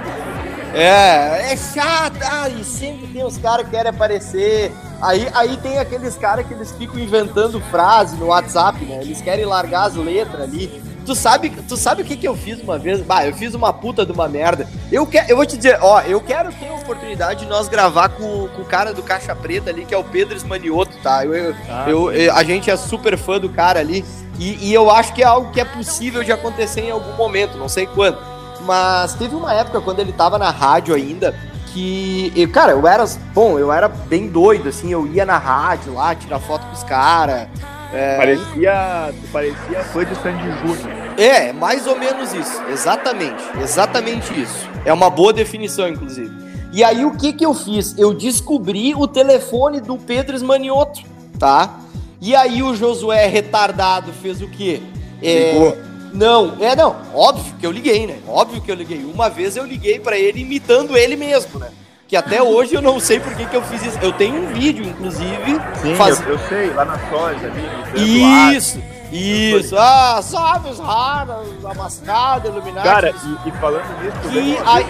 É, 0.75 1.53
é 1.53 1.57
chato, 1.57 2.19
ah, 2.23 2.49
e 2.49 2.63
sempre 2.63 3.09
tem 3.09 3.25
os 3.25 3.37
caras 3.37 3.65
que 3.65 3.73
querem 3.73 3.91
aparecer. 3.91 4.71
Aí, 5.03 5.27
aí 5.35 5.57
tem 5.57 5.81
aqueles 5.81 6.17
caras 6.17 6.47
que 6.47 6.55
eles 6.55 6.71
ficam 6.71 7.01
inventando 7.01 7.61
frase 7.63 8.17
no 8.17 8.27
WhatsApp, 8.27 8.83
né? 8.85 9.01
Eles 9.03 9.21
querem 9.21 9.45
largar 9.45 9.89
as 9.89 9.97
letras 9.97 10.41
ali. 10.41 10.81
Tu 11.05 11.15
sabe, 11.15 11.51
tu 11.69 11.77
sabe 11.77 12.03
o 12.03 12.05
que, 12.05 12.17
que 12.17 12.27
eu 12.27 12.37
fiz 12.37 12.61
uma 12.61 12.79
vez? 12.79 13.01
Bah, 13.01 13.27
eu 13.27 13.35
fiz 13.35 13.55
uma 13.55 13.73
puta 13.73 14.07
de 14.07 14.13
uma 14.13 14.29
merda. 14.29 14.69
Eu, 14.91 15.07
que, 15.07 15.19
eu 15.29 15.37
vou 15.37 15.45
te 15.45 15.57
dizer, 15.57 15.79
ó, 15.81 16.01
eu 16.03 16.21
quero 16.21 16.53
ter 16.53 16.69
a 16.69 16.75
oportunidade 16.75 17.41
de 17.41 17.47
nós 17.47 17.69
gravar 17.69 18.11
com, 18.11 18.49
com 18.49 18.63
o 18.63 18.65
cara 18.65 18.93
do 18.93 19.03
Caixa 19.03 19.35
Preta 19.35 19.71
ali, 19.71 19.85
que 19.85 19.95
é 19.95 19.99
o 19.99 20.05
Pedro 20.05 20.37
Esmanioto, 20.37 20.97
tá? 21.03 21.25
Eu, 21.25 21.35
eu, 21.35 21.57
ah, 21.69 21.85
eu, 21.89 22.13
eu, 22.13 22.35
a 22.35 22.43
gente 22.45 22.71
é 22.71 22.77
super 22.77 23.19
fã 23.19 23.41
do 23.41 23.49
cara 23.49 23.81
ali. 23.81 24.05
E, 24.39 24.69
e 24.69 24.75
eu 24.75 24.91
acho 24.91 25.13
que 25.13 25.23
é 25.23 25.27
algo 25.27 25.51
que 25.51 25.61
é 25.61 25.65
possível 25.65 26.23
de 26.23 26.33
acontecer 26.33 26.83
em 26.83 26.91
algum 26.91 27.17
momento, 27.17 27.59
não 27.59 27.69
sei 27.69 27.87
quando. 27.87 28.19
Mas 28.63 29.15
teve 29.15 29.35
uma 29.35 29.53
época 29.53 29.81
quando 29.81 29.99
ele 29.99 30.13
tava 30.13 30.39
na 30.39 30.51
rádio 30.51 30.95
ainda, 30.95 31.35
que, 31.73 32.33
eu, 32.37 32.49
cara, 32.51 32.73
eu 32.73 32.87
era, 32.87 33.05
bom, 33.35 33.59
eu 33.59 33.73
era 33.73 33.89
bem 33.89 34.29
doido, 34.29 34.69
assim, 34.69 34.93
eu 34.93 35.07
ia 35.07 35.25
na 35.25 35.39
rádio 35.39 35.95
lá, 35.95 36.15
tirar 36.15 36.39
foto 36.39 36.67
com 36.67 36.73
os 36.73 36.85
caras, 36.85 37.49
é... 37.93 38.17
Parecia, 38.17 39.15
parecia 39.33 39.85
fã 39.85 40.05
de 40.05 40.15
Sandy 40.17 40.51
Júnior. 40.61 41.19
É, 41.19 41.53
mais 41.53 41.87
ou 41.87 41.99
menos 41.99 42.33
isso. 42.33 42.63
Exatamente. 42.71 43.43
Exatamente 43.61 44.41
isso. 44.41 44.69
É 44.85 44.93
uma 44.93 45.11
boa 45.11 45.33
definição, 45.33 45.89
inclusive. 45.89 46.31
E 46.73 46.83
aí, 46.83 47.05
o 47.05 47.17
que 47.17 47.33
que 47.33 47.45
eu 47.45 47.53
fiz? 47.53 47.97
Eu 47.99 48.15
descobri 48.15 48.95
o 48.95 49.07
telefone 49.07 49.81
do 49.81 49.99
Pedro 49.99 50.35
Esmanioto, 50.35 51.03
tá? 51.39 51.81
E 52.21 52.35
aí, 52.35 52.63
o 52.63 52.75
Josué 52.75 53.27
retardado 53.27 54.13
fez 54.13 54.41
o 54.41 54.49
quê? 54.49 54.81
É... 55.23 55.53
Ligou. 55.53 55.77
Não, 56.15 56.57
é 56.61 56.77
não. 56.77 56.97
Óbvio 57.15 57.55
que 57.59 57.67
eu 57.67 57.73
liguei, 57.73 58.07
né? 58.07 58.19
Óbvio 58.29 58.61
que 58.61 58.71
eu 58.71 58.75
liguei. 58.75 59.03
Uma 59.05 59.31
vez 59.31 59.57
eu 59.57 59.65
liguei 59.65 59.99
para 59.99 60.19
ele 60.19 60.41
imitando 60.41 60.97
ele 60.97 61.17
mesmo, 61.17 61.59
né? 61.59 61.71
Que 62.13 62.17
até 62.19 62.43
hoje 62.43 62.75
eu 62.75 62.83
não 62.83 63.01
sei 63.01 63.19
por 63.19 63.35
que, 63.35 63.47
que 63.47 63.57
eu 63.57 63.63
fiz 63.63 63.87
isso. 63.87 63.99
Eu 64.03 64.13
tenho 64.13 64.45
um 64.45 64.53
vídeo, 64.53 64.85
inclusive. 64.85 65.59
Sim, 65.81 65.95
faz... 65.95 66.21
eu, 66.21 66.33
eu, 66.33 66.39
sei, 66.41 66.69
lá 66.75 66.85
na 66.85 66.99
soja 67.09 67.47
ali. 67.47 68.55
Isso, 68.55 68.83
isso. 69.11 69.75
Ah, 69.79 70.21
sabe 70.23 70.69
os 70.69 70.79
raros, 70.79 71.65
a 71.65 71.73
mascada, 71.73 72.49
iluminada. 72.49 72.87
Cara, 72.87 73.15
e, 73.15 73.49
e, 73.49 73.53
falando 73.53 74.03
nisso, 74.03 74.29
que 74.31 74.59
aí... 74.67 74.85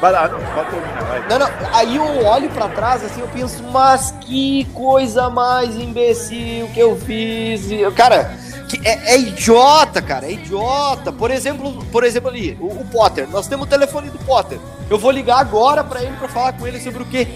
Vai 0.00 0.12
lá, 0.12 0.28
não, 0.28 0.40
pode 0.40 0.70
terminar, 0.70 1.04
vai. 1.04 1.28
Não, 1.28 1.38
não, 1.38 1.48
aí 1.72 1.94
eu 1.94 2.24
olho 2.26 2.50
pra 2.50 2.68
trás, 2.68 3.04
assim, 3.04 3.20
eu 3.20 3.28
penso, 3.28 3.62
mas 3.70 4.12
que 4.22 4.64
coisa 4.74 5.30
mais 5.30 5.76
imbecil 5.76 6.68
que 6.74 6.80
eu 6.80 6.96
fiz. 6.96 7.68
Cara, 7.94 8.32
que 8.68 8.86
é, 8.86 9.14
é, 9.14 9.18
idiota, 9.18 10.00
cara, 10.02 10.26
é 10.26 10.32
idiota. 10.32 11.12
Por 11.12 11.30
exemplo, 11.30 11.84
por 11.86 12.04
exemplo 12.04 12.28
ali, 12.28 12.56
o, 12.60 12.66
o, 12.66 12.84
Potter. 12.84 13.28
Nós 13.28 13.46
temos 13.48 13.66
o 13.66 13.70
telefone 13.70 14.10
do 14.10 14.18
Potter. 14.20 14.58
Eu 14.88 14.98
vou 14.98 15.10
ligar 15.10 15.38
agora 15.38 15.82
para 15.82 16.02
ele 16.02 16.16
para 16.16 16.28
falar 16.28 16.52
com 16.52 16.66
ele 16.66 16.80
sobre 16.80 17.02
o 17.02 17.06
quê? 17.06 17.26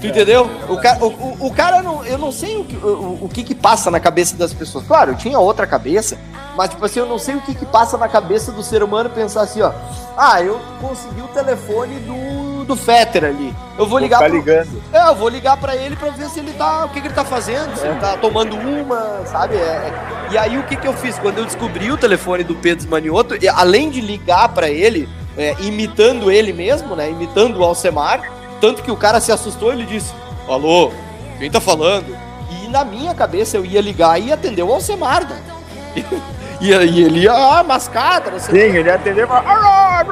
Tu 0.00 0.06
entendeu? 0.06 0.48
O 0.68 0.76
cara, 0.76 1.04
o, 1.04 1.08
o, 1.08 1.46
o 1.46 1.52
cara 1.52 1.82
não, 1.82 2.04
eu 2.04 2.18
não 2.18 2.30
sei 2.30 2.56
o 2.56 2.64
que, 2.64 2.76
o, 2.76 3.18
o 3.22 3.28
que 3.32 3.42
que 3.42 3.54
passa 3.54 3.90
na 3.90 3.98
cabeça 3.98 4.36
das 4.36 4.52
pessoas. 4.52 4.86
Claro, 4.86 5.12
eu 5.12 5.16
tinha 5.16 5.38
outra 5.38 5.66
cabeça, 5.66 6.16
mas 6.56 6.70
tipo 6.70 6.84
assim, 6.84 7.00
eu 7.00 7.06
não 7.06 7.18
sei 7.18 7.34
o 7.34 7.40
que 7.40 7.54
que 7.54 7.66
passa 7.66 7.98
na 7.98 8.08
cabeça 8.08 8.52
do 8.52 8.62
ser 8.62 8.82
humano 8.82 9.10
pensar 9.10 9.42
assim, 9.42 9.60
ó. 9.60 9.72
Ah, 10.16 10.40
eu 10.42 10.60
consegui 10.80 11.20
o 11.20 11.28
telefone 11.28 11.96
do 12.00 12.37
do 12.68 12.76
Fetter 12.76 13.24
ali. 13.24 13.54
Eu 13.72 13.78
vou, 13.78 13.88
vou 13.88 13.98
ligar. 13.98 14.18
Pro... 14.18 14.36
ligando. 14.36 14.82
É, 14.92 15.08
eu 15.08 15.14
vou 15.14 15.28
ligar 15.28 15.56
para 15.56 15.74
ele 15.74 15.96
para 15.96 16.10
ver 16.10 16.28
se 16.28 16.38
ele 16.38 16.52
tá. 16.52 16.84
O 16.84 16.90
que, 16.90 17.00
que 17.00 17.08
ele 17.08 17.14
tá 17.14 17.24
fazendo, 17.24 17.74
se 17.76 17.84
é. 17.84 17.90
ele 17.90 17.98
tá 17.98 18.16
tomando 18.16 18.54
uma, 18.56 19.26
sabe? 19.26 19.56
É, 19.56 19.58
é. 19.58 19.92
E 20.30 20.38
aí 20.38 20.58
o 20.58 20.62
que, 20.64 20.76
que 20.76 20.86
eu 20.86 20.92
fiz? 20.92 21.18
Quando 21.18 21.38
eu 21.38 21.44
descobri 21.44 21.90
o 21.90 21.96
telefone 21.96 22.44
do 22.44 22.54
Pedro 22.54 22.88
Manioto, 22.88 23.34
além 23.54 23.90
de 23.90 24.00
ligar 24.00 24.50
para 24.50 24.70
ele, 24.70 25.08
é, 25.36 25.56
imitando 25.60 26.30
ele 26.30 26.52
mesmo, 26.52 26.94
né? 26.94 27.10
Imitando 27.10 27.58
o 27.58 27.64
Alcemar, 27.64 28.22
tanto 28.60 28.82
que 28.82 28.90
o 28.90 28.96
cara 28.96 29.20
se 29.20 29.32
assustou, 29.32 29.72
ele 29.72 29.86
disse: 29.86 30.12
Alô, 30.46 30.92
quem 31.38 31.50
tá 31.50 31.60
falando? 31.60 32.16
E 32.50 32.68
na 32.68 32.84
minha 32.84 33.14
cabeça 33.14 33.56
eu 33.56 33.64
ia 33.64 33.80
ligar 33.80 34.20
e 34.20 34.32
atender 34.32 34.62
o 34.62 34.72
Alcemar, 34.72 35.26
né? 35.28 35.57
E, 36.60 36.70
e 36.72 37.04
ele 37.04 37.20
ia, 37.20 37.32
ah, 37.32 37.62
mascada, 37.62 38.32
não 38.32 38.40
sei 38.40 38.72
Sim, 38.72 38.78
ele 38.78 38.88
ia 38.88 38.96
atender, 38.96 39.24
mas... 39.28 39.44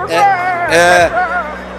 É, 0.09 0.77
é, 0.77 1.11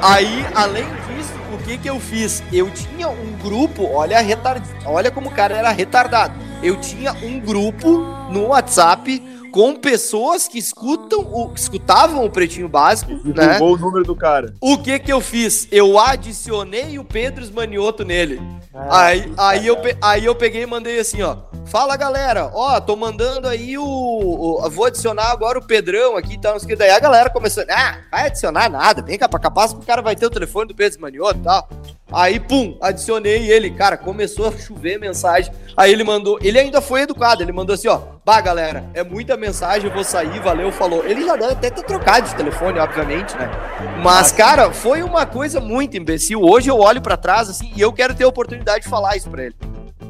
Aí, 0.01 0.45
além 0.53 0.85
disso, 1.07 1.33
o 1.53 1.57
que 1.63 1.77
que 1.77 1.89
eu 1.89 1.99
fiz? 1.99 2.43
Eu 2.51 2.69
tinha 2.69 3.07
um 3.07 3.31
grupo, 3.41 3.89
olha, 3.91 4.19
retard... 4.19 4.61
olha 4.85 5.09
como 5.09 5.29
o 5.29 5.31
cara 5.31 5.55
era 5.55 5.69
retardado. 5.71 6.33
Eu 6.61 6.75
tinha 6.75 7.13
um 7.13 7.39
grupo 7.39 7.99
no 8.29 8.47
WhatsApp 8.47 9.23
com 9.51 9.75
pessoas 9.75 10.47
que 10.47 10.57
escutam 10.57 11.19
o, 11.19 11.53
escutavam 11.53 12.25
o 12.25 12.29
Pretinho 12.29 12.67
Básico, 12.67 13.11
e 13.11 13.33
né? 13.33 13.59
o 13.59 13.77
número 13.77 14.03
do 14.03 14.15
cara. 14.15 14.53
O 14.61 14.77
que 14.77 14.99
que 14.99 15.11
eu 15.11 15.21
fiz? 15.21 15.67
Eu 15.71 15.99
adicionei 15.99 16.99
o 16.99 17.03
Pedro 17.03 17.43
Esmanioto 17.43 18.03
nele. 18.03 18.41
Ah, 18.73 19.05
aí, 19.05 19.33
aí, 19.37 19.67
eu, 19.67 19.77
aí 20.01 20.25
eu 20.25 20.35
peguei 20.35 20.63
e 20.63 20.67
mandei 20.67 20.99
assim, 20.99 21.21
ó. 21.21 21.37
Fala 21.65 21.97
galera, 21.97 22.49
ó, 22.53 22.79
tô 22.79 22.95
mandando 22.95 23.47
aí 23.47 23.77
o, 23.77 23.83
o, 23.83 24.69
Vou 24.69 24.85
adicionar 24.85 25.31
agora 25.31 25.57
o 25.59 25.65
Pedrão 25.65 26.15
aqui 26.15 26.35
e 26.35 26.39
tal, 26.39 26.57
Daí 26.77 26.91
a 26.91 26.99
galera 26.99 27.29
começou, 27.29 27.63
ah, 27.69 27.97
vai 28.11 28.27
adicionar 28.27 28.69
nada, 28.69 29.01
vem 29.01 29.17
cá, 29.17 29.27
capaz 29.27 29.73
que 29.73 29.79
o 29.79 29.85
cara 29.85 30.01
vai 30.01 30.15
ter 30.15 30.25
o 30.25 30.29
telefone 30.29 30.67
do 30.67 30.75
Pedro 30.75 31.01
Manioto 31.01 31.39
e 31.39 31.43
tal. 31.43 31.69
Aí, 32.11 32.39
pum, 32.39 32.77
adicionei 32.81 33.51
ele, 33.51 33.69
cara, 33.71 33.97
começou 33.97 34.47
a 34.47 34.57
chover 34.57 34.97
mensagem. 34.97 35.51
Aí 35.75 35.91
ele 35.91 36.03
mandou, 36.03 36.39
ele 36.41 36.57
ainda 36.57 36.79
foi 36.79 37.01
educado, 37.01 37.43
ele 37.43 37.51
mandou 37.51 37.73
assim, 37.73 37.89
ó, 37.89 37.99
bah 38.27 38.41
galera, 38.41 38.83
é 38.93 39.05
muita 39.05 39.37
mensagem, 39.37 39.87
eu 39.87 39.95
vou 39.95 40.03
sair, 40.03 40.37
valeu, 40.41 40.69
falou. 40.69 41.01
Ele 41.05 41.23
já 41.23 41.37
deve 41.37 41.53
até 41.53 41.69
ter 41.69 41.81
trocado 41.83 42.27
de 42.27 42.35
telefone, 42.35 42.77
obviamente, 42.77 43.33
né? 43.37 43.49
Mas, 44.03 44.33
cara, 44.33 44.69
foi 44.73 45.01
uma 45.01 45.25
coisa 45.25 45.61
muito 45.61 45.95
imbecil. 45.95 46.41
Hoje 46.41 46.69
eu 46.69 46.77
olho 46.77 47.01
para 47.01 47.15
trás, 47.15 47.49
assim, 47.49 47.71
e 47.73 47.79
eu 47.79 47.93
quero 47.93 48.13
ter 48.13 48.25
a 48.25 48.27
oportunidade 48.27 48.83
de 48.83 48.89
falar 48.89 49.15
isso 49.15 49.29
pra 49.29 49.45
ele. 49.45 49.55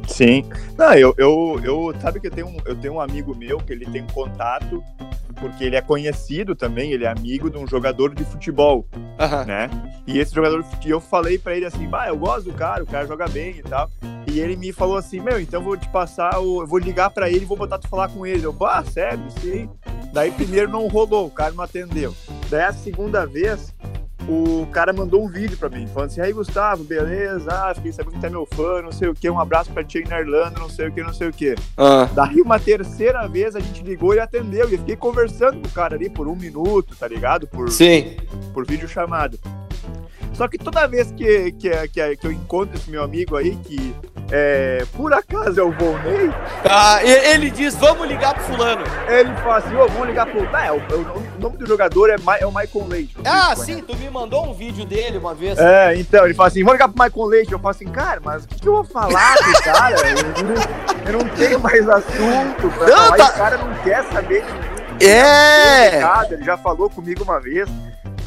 Sim. 0.08 0.50
Não, 0.76 0.96
eu, 0.96 1.14
eu, 1.16 1.62
eu 1.64 1.94
sabe 2.02 2.20
que 2.20 2.26
eu 2.26 2.32
tenho, 2.32 2.48
um, 2.48 2.58
eu 2.66 2.76
tenho 2.76 2.96
um 2.96 3.02
amigo 3.02 3.36
meu 3.36 3.60
que 3.60 3.72
ele 3.72 3.86
tem 3.86 4.04
contato, 4.08 4.84
porque 5.40 5.64
ele 5.64 5.76
é 5.76 5.82
conhecido 5.82 6.56
também, 6.56 6.94
ele 6.94 7.06
é 7.06 7.10
amigo 7.10 7.52
de 7.52 7.58
um 7.60 7.68
jogador 7.68 8.16
de 8.16 8.26
futebol, 8.26 8.88
uhum. 8.96 9.46
né? 9.46 9.70
E 10.08 10.20
esse 10.20 10.34
jogador, 10.34 10.64
e 10.86 10.90
eu 10.90 11.02
falei 11.02 11.38
para 11.38 11.54
ele 11.54 11.66
assim, 11.66 11.86
bah, 11.86 12.08
eu 12.08 12.18
gosto 12.18 12.46
do 12.46 12.54
cara, 12.54 12.82
o 12.82 12.88
cara 12.88 13.06
joga 13.06 13.28
bem 13.28 13.58
e 13.58 13.62
tal. 13.62 13.90
E 14.26 14.40
ele 14.40 14.56
me 14.56 14.72
falou 14.72 14.96
assim, 14.96 15.20
meu, 15.20 15.38
então 15.38 15.62
vou 15.62 15.76
te 15.76 15.88
passar, 15.90 16.40
o, 16.40 16.62
eu 16.62 16.68
vou 16.68 16.80
ligar 16.80 17.10
para 17.10 17.30
ele 17.30 17.42
e 17.42 17.46
vou 17.46 17.58
botar 17.58 17.78
tu 17.78 17.90
falar 17.90 18.08
com 18.08 18.26
ele. 18.26 18.46
Eu, 18.46 18.54
bah, 18.54 18.82
sério, 18.86 19.22
sim. 19.42 19.70
Daí 20.14 20.32
primeiro 20.32 20.72
não 20.72 20.88
rolou, 20.88 21.28
o 21.28 21.32
cara 21.32 21.52
não 21.52 21.62
atendeu. 21.62 22.16
Daí 22.50 22.62
a 22.62 22.72
segunda 22.72 23.26
vez, 23.26 23.76
o 24.30 24.66
cara 24.68 24.94
mandou 24.94 25.24
um 25.24 25.28
vídeo 25.28 25.58
pra 25.58 25.68
mim, 25.68 25.86
falando 25.88 26.10
assim, 26.10 26.22
aí 26.22 26.32
Gustavo, 26.32 26.86
beleza? 26.86 27.52
Ah, 27.52 27.76
fiquei 27.76 27.92
sabendo 27.92 28.16
que 28.16 28.22
tá 28.22 28.30
meu 28.30 28.46
fã, 28.46 28.82
não 28.82 28.94
sei 28.94 29.10
o 29.10 29.14
que, 29.14 29.30
um 29.30 29.40
abraço 29.40 29.72
pra 29.72 29.84
ti 29.84 30.04
na 30.08 30.22
Irlanda, 30.22 30.58
não 30.58 30.70
sei 30.70 30.88
o 30.88 30.92
que, 30.92 31.04
não 31.04 31.14
sei 31.14 31.28
o 31.28 31.34
que. 31.34 31.54
Ah. 31.76 32.10
Daí 32.14 32.42
uma 32.42 32.60
terceira 32.60 33.28
vez 33.28 33.58
a 33.58 33.60
gente 33.60 33.84
ligou 33.84 34.14
e 34.14 34.20
atendeu, 34.20 34.70
e 34.70 34.74
eu 34.74 34.80
fiquei 34.80 34.96
conversando 34.96 35.60
com 35.60 35.68
o 35.68 35.72
cara 35.72 35.96
ali 35.96 36.10
por 36.10 36.30
um 36.30 36.36
minuto, 36.36 36.96
tá 36.96 37.08
ligado? 37.10 37.46
Por, 37.46 37.70
Sim. 37.70 38.16
por 38.54 38.66
vídeo 38.66 38.88
chamado. 38.88 39.38
Só 40.38 40.48
que 40.48 40.58
toda 40.58 40.88
vez 40.88 41.12
que, 41.12 41.52
que, 41.54 41.88
que, 41.88 42.16
que 42.18 42.28
eu 42.28 42.32
encontro 42.32 42.76
esse 42.78 42.92
meu 42.92 43.04
amigo 43.04 43.36
aí, 43.36 43.56
que 43.56 43.96
é, 44.32 44.86
por 44.96 45.12
acaso 45.12 45.60
é 45.60 45.64
o 45.64 45.72
Volney, 45.72 46.30
Ah, 46.70 47.04
ele 47.04 47.50
diz, 47.50 47.74
vamos 47.76 48.08
ligar 48.08 48.36
pro 48.36 48.44
fulano. 48.44 48.84
ele 49.10 49.34
fala 49.38 49.58
assim, 49.58 49.76
ô, 49.76 49.88
vamos 49.88 50.08
ligar 50.08 50.28
pro... 50.28 50.48
Ah, 50.56 50.66
é, 50.68 50.72
o, 50.72 50.76
o 50.76 51.02
nome- 51.02 51.28
o 51.38 51.42
nome 51.42 51.58
do 51.58 51.66
jogador 51.66 52.12
é, 52.12 52.18
Ma- 52.20 52.38
é 52.38 52.46
o 52.46 52.52
Michael 52.52 52.88
Leite. 52.88 53.18
Ah, 53.26 53.56
sim, 53.56 53.82
tu 53.82 53.96
me 53.96 54.10
mandou 54.12 54.46
um 54.48 54.54
vídeo 54.54 54.86
dele 54.86 55.18
uma 55.18 55.34
vez. 55.34 55.58
É, 55.58 55.96
então, 55.96 56.24
ele 56.26 56.36
fala 56.36 56.50
assim, 56.50 56.60
vamos 56.64 56.74
ligar 56.74 56.90
pro 56.90 57.04
Michael 57.04 57.26
Leite. 57.26 57.52
Eu 57.54 57.60
falo 57.60 57.72
assim, 57.72 57.88
cara, 57.88 58.22
mas 58.24 58.44
o 58.44 58.48
que, 58.48 58.60
que 58.60 58.68
eu 58.68 58.74
vou 58.76 58.84
falar 58.84 59.38
pro 59.38 59.64
cara? 59.64 59.96
Eu 60.08 60.44
não, 60.44 60.56
eu 61.08 61.14
não 61.26 61.36
tenho 61.36 61.60
mais 61.60 61.90
assunto 61.90 62.70
pra 62.78 62.88
Não, 62.88 62.96
falar. 62.98 63.18
tá- 63.18 63.30
o 63.30 63.34
cara 63.34 63.58
não 63.58 63.74
quer 63.84 64.04
saber 64.12 64.46
de 64.46 64.52
mim. 64.54 64.78
É. 65.10 66.02
Ele 66.32 66.44
já 66.44 66.58
falou 66.58 66.90
comigo 66.90 67.24
uma 67.24 67.40
vez. 67.40 67.68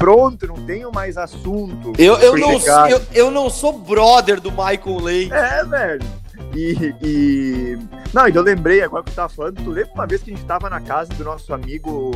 Pronto, 0.01 0.47
não 0.47 0.55
tenho 0.65 0.91
mais 0.91 1.15
assunto. 1.15 1.93
Eu, 1.97 2.17
eu, 2.17 2.35
não, 2.35 2.53
eu, 2.89 3.01
eu 3.13 3.31
não 3.31 3.51
sou 3.51 3.77
brother 3.77 4.41
do 4.41 4.49
Michael 4.49 4.99
Leite. 4.99 5.31
É, 5.31 5.63
velho. 5.63 6.01
E, 6.55 6.95
e. 7.03 7.77
Não, 8.13 8.27
e 8.27 8.35
eu 8.35 8.41
lembrei 8.41 8.81
agora 8.81 9.03
que 9.03 9.09
eu 9.11 9.15
tava 9.15 9.29
falando. 9.29 9.63
Tu 9.63 9.69
lembra 9.69 9.93
uma 9.93 10.05
vez 10.05 10.21
que 10.21 10.31
a 10.31 10.35
gente 10.35 10.45
tava 10.45 10.69
na 10.69 10.81
casa 10.81 11.13
do 11.13 11.23
nosso 11.23 11.53
amigo. 11.53 12.11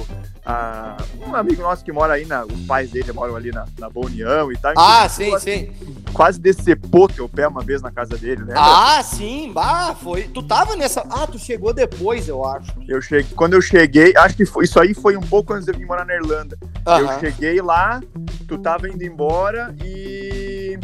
ah, 0.46 0.98
um 1.26 1.34
amigo 1.36 1.62
nosso 1.62 1.84
que 1.86 1.92
mora 1.92 2.14
aí, 2.14 2.26
na, 2.26 2.44
os 2.46 2.66
pais 2.66 2.92
dele 2.92 3.12
moram 3.14 3.36
ali 3.36 3.50
na, 3.52 3.66
na 3.80 3.90
Boa 3.90 4.08
União 4.08 4.52
e 4.52 4.58
tal. 4.58 4.74
Ah, 4.78 5.04
A 5.04 5.08
gente 5.08 5.40
sim, 5.40 5.40
sim. 5.40 5.96
Quase 6.12 6.40
decepou 6.40 7.08
teu 7.08 7.28
pé 7.30 7.48
uma 7.48 7.62
vez 7.62 7.82
na 7.82 7.92
casa 7.92 8.18
dele, 8.18 8.44
né? 8.44 8.54
Ah, 8.58 9.02
sim, 9.04 9.52
bah, 9.54 9.96
foi. 9.96 10.24
Tu 10.24 10.44
tava 10.44 10.76
nessa. 10.76 11.02
Ah, 11.10 11.26
tu 11.28 11.40
chegou 11.40 11.74
depois, 11.74 12.28
eu 12.28 12.44
acho. 12.46 12.72
Eu 12.88 13.02
cheguei, 13.02 13.34
quando 13.36 13.54
eu 13.54 13.62
cheguei, 13.62 14.14
acho 14.18 14.36
que 14.36 14.46
foi- 14.46 14.66
isso 14.66 14.80
aí 14.80 14.94
foi 14.94 15.16
um 15.16 15.22
pouco 15.22 15.54
antes 15.54 15.66
de 15.66 15.72
eu 15.72 15.78
vir 15.78 15.86
morar 15.86 16.06
na 16.06 16.14
Irlanda. 16.16 16.58
Eu 16.86 16.92
Aham. 17.10 17.20
cheguei 17.20 17.62
lá, 17.62 18.02
tu 18.48 18.58
tava 18.58 18.88
indo 18.90 19.04
embora 19.04 19.74
e. 19.84 20.78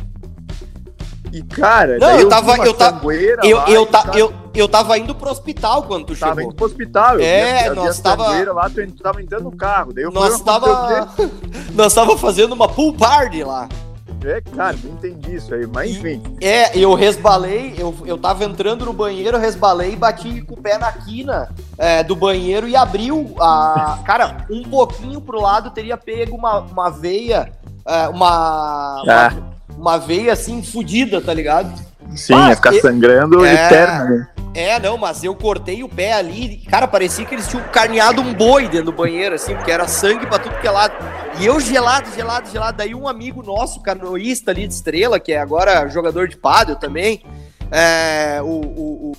E, 1.32 1.41
cara, 1.44 1.98
Não, 1.98 2.12
eu 2.20 2.28
tava- 2.28 2.58
eu 2.58 2.74
tava- 2.74 3.00
sangueira 3.00 3.41
Eu, 3.46 3.58
lá 3.58 3.70
eu, 3.70 3.86
ta, 3.86 4.04
tava- 4.04 4.20
eu, 4.20 4.34
eu 4.54 4.67
tava 4.67 4.98
indo 4.98 5.15
pro 5.15 5.32
hospital 5.32 5.84
quando 5.84 6.06
tu 6.08 6.15
tava 6.15 6.34
chegou. 6.36 6.44
indo 6.52 6.56
pro 6.56 6.65
hospital. 6.65 7.15
eu 7.15 7.22
É, 7.26 7.70
vi 7.70 7.76
nós 7.76 8.00
tava- 8.00 8.52
lá, 8.54 8.70
tu, 8.70 8.86
tu 8.88 9.02
tava 9.04 9.22
entrando 9.22 9.44
no 9.44 9.56
carro. 9.56 9.94
Daí 9.94 10.04
eu 10.04 10.12
Nós 10.12 10.24
fui, 10.24 10.32
"Mas 10.34 10.41
tava. 10.41 11.10
Nós 11.74 11.94
tava 11.94 12.17
fazendo 12.17 12.52
uma 12.54 12.67
pool 12.67 12.94
party 12.94 13.44
lá. 13.44 13.70
É, 14.24 14.39
cara, 14.56 14.76
não 14.84 14.91
entendi 14.91 15.36
isso 15.36 15.52
aí, 15.56 15.65
mas 15.65 15.89
enfim. 15.91 16.22
É, 16.41 16.78
eu 16.78 16.94
resbalei, 16.94 17.74
eu, 17.76 17.96
eu 18.06 18.17
tava 18.20 18.44
entrando 18.44 18.86
no 18.86 18.94
banheiro, 18.94 19.36
resbalei 19.39 19.94
e 19.94 19.96
bati 19.96 20.41
com 20.41 20.54
o 20.54 20.62
pé 20.62 20.78
na 20.78 20.91
quina 20.91 21.50
é, 21.76 22.04
do 22.04 22.15
banheiro 22.15 22.67
e 22.67 22.76
abriu 22.76 23.34
a. 23.39 23.98
Cara, 24.06 24.46
um 24.52 24.62
pouquinho 24.63 25.20
pro 25.22 25.41
lado 25.41 25.72
teria 25.72 25.98
pego 25.98 26.36
uma, 26.36 26.60
uma 26.60 26.89
veia, 26.91 27.52
é, 27.88 28.08
uma. 28.10 29.02
Ah. 29.08 29.32
uma 29.34 29.51
veia 29.98 30.34
assim, 30.34 30.62
fodida, 30.63 31.20
tá 31.22 31.34
ligado? 31.34 31.72
Sim, 32.15 32.34
Ah, 32.36 32.50
ia 32.50 32.56
ficar 32.56 32.74
sangrando 32.74 33.46
É. 33.46 33.54
eterno. 33.65 34.28
É, 34.54 34.78
não, 34.80 34.98
mas 34.98 35.24
eu 35.24 35.34
cortei 35.34 35.82
o 35.82 35.88
pé 35.88 36.12
ali, 36.12 36.58
cara, 36.70 36.86
parecia 36.86 37.24
que 37.24 37.34
eles 37.34 37.48
tinham 37.48 37.63
carneado 37.72 38.22
um 38.22 38.34
boi 38.34 38.67
dentro 38.67 38.88
do 38.88 38.91
banheiro, 38.91 39.36
assim, 39.36 39.56
porque 39.56 39.72
era 39.72 39.88
sangue 39.88 40.28
pra 40.28 40.38
tudo 40.39 40.60
que 40.60 40.67
é 40.67 40.72
lado. 40.72 40.94
E 41.39 41.46
eu 41.46 41.58
gelado, 41.62 42.10
gelado, 42.13 42.50
gelado. 42.52 42.78
Daí 42.78 42.94
um 42.94 43.08
amigo 43.08 43.41
nosso, 43.41 43.80
canoísta 43.82 44.52
ali 44.52 44.67
de 44.67 44.74
estrela, 44.74 45.22
que 45.22 45.32
é 45.32 45.39
agora 45.39 45.88
jogador 45.88 46.28
de 46.28 46.36
pádel 46.36 46.76
também, 46.76 47.24
é, 47.72 48.41
o, 48.41 48.46
o, 48.46 49.12
o 49.12 49.15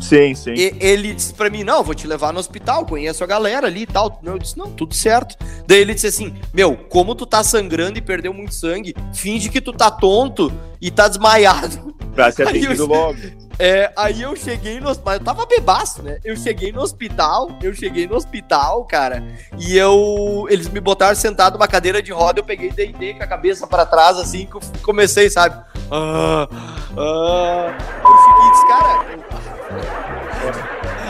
Sim, 0.00 0.34
sim. 0.34 0.52
e- 0.54 0.74
ele 0.80 1.14
disse 1.14 1.32
pra 1.32 1.48
mim, 1.50 1.64
não, 1.64 1.82
vou 1.82 1.94
te 1.94 2.06
levar 2.06 2.32
no 2.32 2.38
hospital, 2.38 2.84
conheço 2.86 3.24
a 3.24 3.26
galera 3.26 3.66
ali 3.66 3.82
e 3.82 3.86
tal. 3.86 4.20
Eu 4.22 4.38
disse, 4.38 4.56
não, 4.58 4.70
tudo 4.70 4.94
certo. 4.94 5.36
Daí 5.66 5.78
ele 5.80 5.94
disse 5.94 6.06
assim, 6.06 6.34
meu, 6.52 6.76
como 6.76 7.14
tu 7.14 7.24
tá 7.26 7.42
sangrando 7.42 7.98
e 7.98 8.02
perdeu 8.02 8.32
muito 8.34 8.54
sangue, 8.54 8.94
finge 9.14 9.48
que 9.48 9.60
tu 9.60 9.72
tá 9.72 9.90
tonto 9.90 10.52
e 10.80 10.90
tá 10.90 11.08
desmaiado. 11.08 11.94
Pra 12.14 12.30
ser 12.32 12.46
Aí 12.48 12.54
eu- 12.56 12.60
atendido 12.70 12.86
logo. 12.86 13.18
É, 13.58 13.90
aí 13.96 14.20
eu 14.20 14.36
cheguei 14.36 14.78
no 14.80 14.90
hospital, 14.90 15.14
eu 15.14 15.20
tava 15.20 15.46
bebaço, 15.46 16.02
né? 16.02 16.18
Eu 16.22 16.36
cheguei 16.36 16.70
no 16.72 16.82
hospital, 16.82 17.48
eu 17.62 17.72
cheguei 17.74 18.06
no 18.06 18.14
hospital, 18.14 18.84
cara, 18.84 19.22
e 19.58 19.78
eu. 19.78 20.46
Eles 20.50 20.68
me 20.68 20.78
botaram 20.78 21.14
sentado 21.16 21.54
numa 21.54 21.66
cadeira 21.66 22.02
de 22.02 22.12
roda, 22.12 22.40
eu 22.40 22.44
peguei 22.44 22.68
e 22.68 22.72
deitei 22.72 23.14
com 23.14 23.22
a 23.22 23.26
cabeça 23.26 23.66
pra 23.66 23.86
trás, 23.86 24.18
assim, 24.18 24.44
que 24.44 24.56
eu 24.56 24.60
comecei, 24.82 25.30
sabe? 25.30 25.56
Ah, 25.90 26.46
ah. 26.98 27.78
Eu 28.04 28.50
disse, 28.50 28.66
cara. 28.68 29.55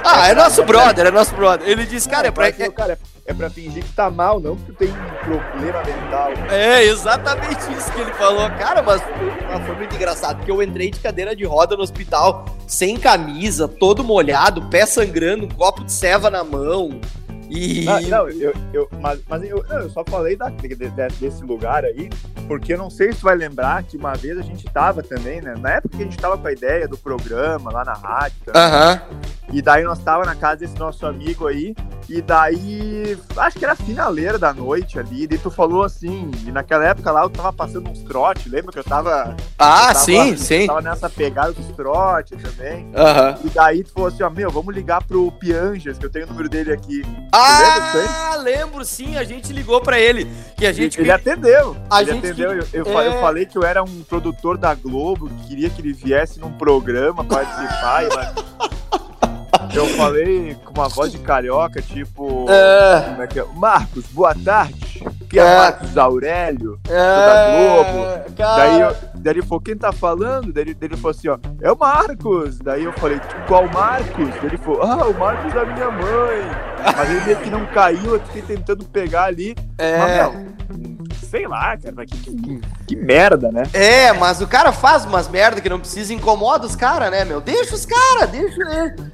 Ah, 0.09 0.29
é 0.29 0.35
nosso 0.35 0.63
brother, 0.65 1.07
é 1.07 1.11
nosso 1.11 1.35
brother. 1.35 1.69
Ele 1.69 1.85
disse, 1.85 2.09
cara, 2.09 2.29
é 2.29 2.31
pra. 2.31 2.45
Mas, 2.57 2.69
cara, 2.75 2.93
é, 3.27 3.31
é 3.31 3.35
pra 3.35 3.51
fingir 3.51 3.83
que 3.85 3.93
tá 3.93 4.09
mal, 4.11 4.39
não 4.39 4.55
que 4.57 4.63
tu 4.67 4.73
tem 4.75 4.89
problema 5.25 5.83
mental. 5.85 6.31
É 6.51 6.85
exatamente 6.85 7.73
isso 7.77 7.91
que 7.93 8.01
ele 8.01 8.13
falou. 8.15 8.49
Cara, 8.51 8.83
mas 8.83 9.03
foi- 9.03 9.67
foi 9.67 9.75
muito 9.77 9.95
engraçado, 9.97 10.37
porque 10.37 10.51
eu 10.51 10.63
entrei 10.63 10.91
de 10.91 11.01
cadeira 11.01 11.35
de 11.35 11.45
roda 11.45 11.77
no 11.77 11.83
hospital, 11.83 12.45
sem 12.67 12.97
camisa, 12.97 13.67
todo 13.67 14.05
molhado, 14.05 14.63
pé 14.71 14.87
sangrando, 14.87 15.45
um 15.45 15.49
copo 15.49 15.83
de 15.85 15.93
ceva 15.93 16.31
na 16.31 16.45
mão. 16.45 17.01
E. 17.49 17.85
Não, 17.85 18.01
não, 18.03 18.29
eu, 18.29 18.53
eu, 18.73 18.89
mas, 19.01 19.21
mas 19.29 19.43
eu, 19.45 19.65
não, 19.69 19.79
eu 19.81 19.91
só 19.91 20.05
falei 20.05 20.37
da- 20.37 20.49
de- 20.51 20.75
de- 20.75 20.91
desse 21.21 21.43
lugar 21.45 21.85
aí, 21.85 22.11
porque 22.49 22.73
eu 22.75 22.79
não 22.79 22.91
sei 22.91 23.13
se 23.13 23.19
tu 23.21 23.25
vai 23.25 23.37
lembrar 23.37 23.83
que 23.83 23.97
uma 23.97 24.15
vez 24.15 24.39
a 24.39 24.43
gente 24.43 24.65
tava 24.67 25.03
também, 25.03 25.41
né? 25.41 25.55
Na 25.59 25.71
época 25.73 25.97
que 25.97 26.03
a 26.03 26.07
gente 26.07 26.19
tava 26.19 26.37
com 26.39 26.47
a 26.47 26.53
ideia 26.53 26.87
do 26.89 26.97
programa 26.99 27.71
lá 27.73 27.85
na 27.85 27.95
rádio, 27.95 28.37
Aham. 28.55 29.01
e 29.53 29.63
daí 29.63 29.85
nós 29.85 29.99
tava 30.01 30.25
na 30.25 30.35
casa 30.35 30.57
desse 30.57 30.77
nosso 30.79 31.07
amigo 31.07 31.47
aí, 31.47 31.75
e 32.09 32.21
daí 32.23 33.19
acho 33.37 33.59
que 33.59 33.65
era 33.65 33.73
a 33.73 33.77
finaleira 33.77 34.39
da 34.39 34.53
noite 34.53 34.99
ali, 34.99 35.23
e 35.25 35.27
daí 35.27 35.39
tu 35.39 35.51
falou 35.51 35.83
assim, 35.83 36.31
e 36.47 36.53
naquela 36.53 36.87
época 36.87 37.11
lá 37.11 37.23
eu 37.23 37.31
tava 37.31 37.53
passando 37.53 37.89
uns 37.91 38.03
trote, 38.03 38.49
lembra 38.49 38.73
que 38.73 38.79
eu 38.79 38.85
tava. 38.85 39.37
Ah, 39.59 39.89
eu 39.89 39.93
tava- 39.93 39.95
sim, 39.95 40.31
eu 40.31 40.37
sim. 40.39 40.67
Tava 40.67 40.81
nessa 40.83 41.09
pegada 41.11 41.53
dos 41.53 41.67
trote 41.77 42.37
também. 42.37 42.91
Aham. 42.95 43.39
E 43.45 43.49
daí 43.51 43.83
tu 43.85 43.93
falou 43.93 44.09
assim, 44.09 44.23
ó, 44.23 44.31
meu, 44.31 44.51
vamos 44.51 44.75
ligar 44.75 45.03
pro 45.05 45.31
Pianjas, 45.33 45.99
que 45.99 46.07
eu 46.07 46.11
tenho 46.11 46.27
o 46.27 46.29
número 46.29 46.49
dele 46.49 46.73
aqui. 46.73 47.03
Ah, 47.39 48.37
lembro 48.37 48.85
sim, 48.85 49.17
a 49.17 49.25
gente 49.25 49.53
ligou 49.53 49.81
pra 49.81 49.99
ele. 50.01 50.27
Que 50.57 50.67
a 50.67 50.73
gente. 50.73 51.01
Ele 51.01 51.11
atendeu. 51.11 51.77
A 51.91 52.03
ele 52.03 52.13
gente 52.13 52.27
atendeu. 52.27 52.65
que- 52.65 52.77
Eu, 52.77 52.85
eu, 52.85 52.93
fa- 52.93 53.05
eu 53.05 53.13
é. 53.13 53.21
falei 53.21 53.47
que 53.47 53.59
eu 53.59 53.63
era 53.65 53.83
um 53.83 54.03
produtor 54.05 54.57
da 54.57 54.75
Globo, 54.75 55.29
que 55.29 55.49
queria 55.49 55.69
que 55.71 55.81
ele 55.81 55.93
viesse 55.93 56.39
num 56.41 56.53
programa 56.53 57.23
participar. 57.25 58.05
e, 58.05 58.09
mas... 58.15 58.35
Eu 59.77 59.87
falei 59.89 60.57
com 60.65 60.73
uma 60.81 60.89
voz 60.89 61.13
de 61.13 61.19
carioca, 61.19 61.83
tipo. 61.83 62.47
É, 62.51 63.01
Como 63.11 63.23
é 63.23 63.27
que 63.27 63.41
é? 63.41 63.45
Marcos, 63.55 64.07
boa 64.07 64.35
tarde. 64.35 65.05
Que 65.29 65.39
é, 65.39 65.43
É. 65.43 65.57
Marcos 65.59 65.99
Aurélio. 65.99 66.79
é, 66.89 66.93
da 66.95 67.51
Globo. 67.59 68.35
Cara, 68.37 68.57
Daí, 68.57 68.81
eu- 68.81 68.97
daí 69.17 69.35
ele 69.35 69.43
falou, 69.43 69.61
quem 69.61 69.77
tá 69.77 69.93
falando? 69.93 70.53
Daí, 70.53 70.63
ele- 70.65 70.75
daí 70.75 70.89
ele 70.89 70.97
falou 70.97 71.11
assim, 71.11 71.29
ó, 71.29 71.39
é 71.61 71.71
o 71.71 71.77
Marcos. 71.77 72.59
Daí 72.59 72.85
eu 72.85 72.93
falei, 72.95 73.21
qual 73.47 73.69
Marcos? 73.69 74.29
Daí 74.29 74.45
ele 74.47 74.57
falou, 74.59 74.83
ah, 74.83 75.07
o 75.09 75.15
Marcos 75.19 75.53
da 75.53 75.65
minha 75.65 75.91
mãe. 75.91 76.43
Mas 76.97 77.11
ele 77.11 77.21
meio 77.25 77.37
que 77.39 77.51
não 77.51 77.67
caiu, 77.67 78.15
eu 78.15 78.21
fiquei 78.21 78.43
tentando 78.43 78.85
pegar 78.85 79.25
ali. 79.25 79.55
Mas, 79.79 80.11
é. 80.11 80.23
meu, 80.23 80.47
sei 81.31 81.47
lá, 81.47 81.77
cara, 81.77 82.07
que, 82.07 82.17
que, 82.19 82.61
que 82.87 82.97
merda, 82.97 83.51
né? 83.53 83.65
É, 83.73 84.13
mas 84.13 84.41
o 84.41 84.47
cara 84.47 84.73
faz 84.73 85.05
umas 85.05 85.29
merda 85.29 85.61
que 85.61 85.69
não 85.69 85.79
precisa 85.81 86.13
incomoda 86.15 86.67
os 86.67 86.77
caras, 86.77 87.11
né, 87.11 87.25
meu? 87.25 87.41
Deixa 87.41 87.75
os 87.75 87.85
caras, 87.85 88.31
deixa. 88.31 88.63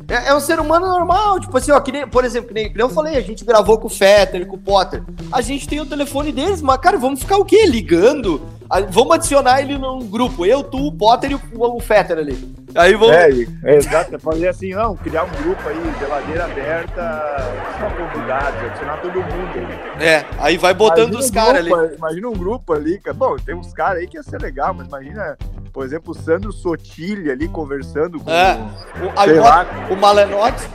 É, 0.09 0.29
é, 0.29 0.35
um 0.35 0.41
ser 0.41 0.61
humano 0.61 0.87
normal. 0.87 1.41
Tipo 1.41 1.57
assim, 1.59 1.71
ó, 1.73 1.81
que 1.81 1.91
nem, 1.93 2.07
por 2.07 2.25
exemplo, 2.25 2.49
que 2.49 2.55
nem, 2.55 2.69
que 2.71 2.77
nem 2.77 2.87
eu 2.87 2.91
falei, 2.91 3.17
a 3.17 3.21
gente 3.23 3.45
gravou 3.45 3.79
com 3.79 3.87
o 3.87 3.91
Fetter, 3.91 4.47
com 4.47 4.57
o 4.57 4.59
Potter. 4.59 5.03
A 5.33 5.41
gente 5.41 5.67
tem 5.69 5.81
o 5.81 5.87
telefone 5.87 6.31
deles, 6.33 6.61
mas, 6.63 6.79
cara, 6.79 6.99
vamos 6.99 7.21
ficar 7.21 7.37
o 7.39 7.45
quê? 7.45 7.67
Ligando? 7.67 8.41
A- 8.69 8.81
Vamos 8.81 9.15
adicionar 9.15 9.61
ele 9.61 9.77
num 9.79 10.01
grupo. 10.07 10.45
Eu, 10.47 10.63
tu, 10.63 10.87
o 10.87 10.93
Potter 10.93 11.33
e 11.33 11.35
o, 11.35 11.41
o 11.57 11.81
Fetter 11.81 12.19
ali. 12.19 12.55
Aí 12.75 12.95
vamos. 12.95 13.15
É, 13.15 13.31
é 13.65 13.77
exato, 13.77 14.19
fazer 14.19 14.49
assim, 14.49 14.71
não, 14.71 14.97
criar 14.97 15.25
um 15.25 15.31
grupo 15.31 15.69
aí, 15.69 15.95
geladeira 15.99 16.45
aberta, 16.45 17.37
só 17.79 17.91
convidados, 17.91 18.61
adicionar 18.65 18.97
todo 18.99 19.15
mundo. 19.15 19.93
aí. 19.99 20.07
É, 20.07 20.25
aí 20.39 20.57
vai 20.57 20.73
botando 20.73 21.15
Imagina 21.15 21.19
os 21.19 21.31
um 21.31 21.33
caras 21.33 21.57
ali. 21.59 21.97
Imagina 21.97 22.29
um 22.29 22.33
grupo 22.33 22.73
ali, 22.73 22.99
cara. 22.99 23.15
Bom, 23.15 23.37
tem 23.37 23.55
uns 23.55 23.73
caras 23.73 23.99
aí 24.01 24.07
que 24.07 24.17
ia 24.17 24.23
ser 24.23 24.41
legal, 24.41 24.73
mas 24.73 24.87
imagina, 24.87 25.37
por 25.73 25.85
exemplo, 25.85 26.13
o 26.13 26.15
Sandro 26.15 26.53
Sotile 26.53 27.31
ali 27.31 27.49
conversando 27.49 28.19
com. 28.19 28.31
É. 28.31 28.55
O, 29.03 29.21
aí 29.21 29.33
lá. 29.35 29.67
o 29.91 29.97
Malenotti. 29.97 30.69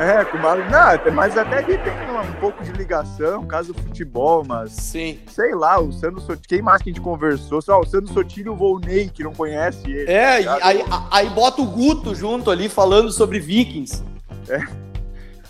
É, 0.00 0.24
com 0.24 0.38
uma. 0.38 0.56
Não, 0.56 1.12
mas 1.12 1.36
até 1.36 1.58
ali 1.58 1.76
tem 1.76 1.92
um, 1.92 2.20
um 2.20 2.32
pouco 2.40 2.64
de 2.64 2.72
ligação, 2.72 3.46
caso 3.46 3.74
do 3.74 3.82
futebol, 3.82 4.42
mas. 4.42 4.72
Sim. 4.72 5.18
Sei 5.28 5.54
lá, 5.54 5.78
o 5.78 5.92
Sandro 5.92 6.20
Sotile. 6.22 6.48
Quem 6.48 6.62
mais 6.62 6.80
que 6.80 6.88
a 6.88 6.92
gente 6.92 7.02
conversou? 7.02 7.60
Só 7.60 7.78
o 7.78 7.84
Sandro 7.84 8.10
Sotile 8.10 8.46
e 8.46 8.50
o 8.50 8.56
Volney, 8.56 9.10
que 9.10 9.22
não 9.22 9.34
conhece 9.34 9.90
ele. 9.90 10.10
É, 10.10 10.42
tá 10.42 10.58
aí, 10.62 10.82
aí 11.10 11.28
bota 11.28 11.60
o 11.60 11.66
Guto 11.66 12.14
junto 12.14 12.50
ali 12.50 12.70
falando 12.70 13.12
sobre 13.12 13.38
Vikings. 13.38 14.02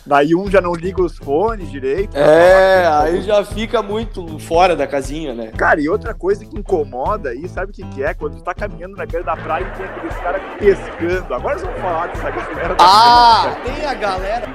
Daí 0.04 0.34
um 0.34 0.50
já 0.50 0.60
não 0.60 0.74
liga 0.74 1.02
os 1.02 1.16
fones 1.16 1.70
direito. 1.70 2.16
É, 2.16 2.86
aí 2.86 3.22
já 3.22 3.44
fica 3.44 3.82
muito 3.82 4.38
fora 4.38 4.74
da 4.74 4.86
casinha, 4.86 5.34
né? 5.34 5.52
Cara, 5.56 5.80
e 5.80 5.88
outra 5.88 6.14
coisa 6.14 6.44
que 6.44 6.58
incomoda 6.58 7.30
aí, 7.30 7.46
sabe 7.48 7.70
o 7.70 7.74
que, 7.74 7.84
que 7.84 8.02
é? 8.02 8.14
Quando 8.14 8.36
tu 8.36 8.42
tá 8.42 8.54
caminhando 8.54 8.96
na 8.96 9.04
beira 9.04 9.24
da 9.24 9.36
praia 9.36 9.64
e 9.64 9.76
tem 9.76 9.86
aqueles 9.86 10.16
caras 10.16 10.42
pescando. 10.58 11.34
Agora 11.34 11.54
eles 11.54 11.66
vão 11.66 11.74
falar 11.76 12.06
dessa 12.08 12.30
galera. 12.30 12.76
Ah, 12.80 13.56
tem 13.64 13.79
a 13.90 13.94
galera. 13.94 14.46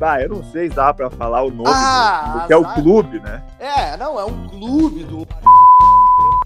Ah, 0.00 0.20
eu 0.20 0.28
não 0.28 0.44
sei 0.50 0.68
se 0.68 0.74
dá 0.74 0.92
pra 0.92 1.08
falar 1.08 1.42
o 1.42 1.50
nome, 1.50 1.70
ah, 1.72 2.40
do, 2.40 2.46
que 2.46 2.52
é 2.52 2.56
o 2.56 2.74
clube, 2.74 3.20
né? 3.20 3.42
É, 3.58 3.96
não, 3.96 4.18
é 4.18 4.24
um 4.24 4.48
clube 4.48 5.04
do. 5.04 5.26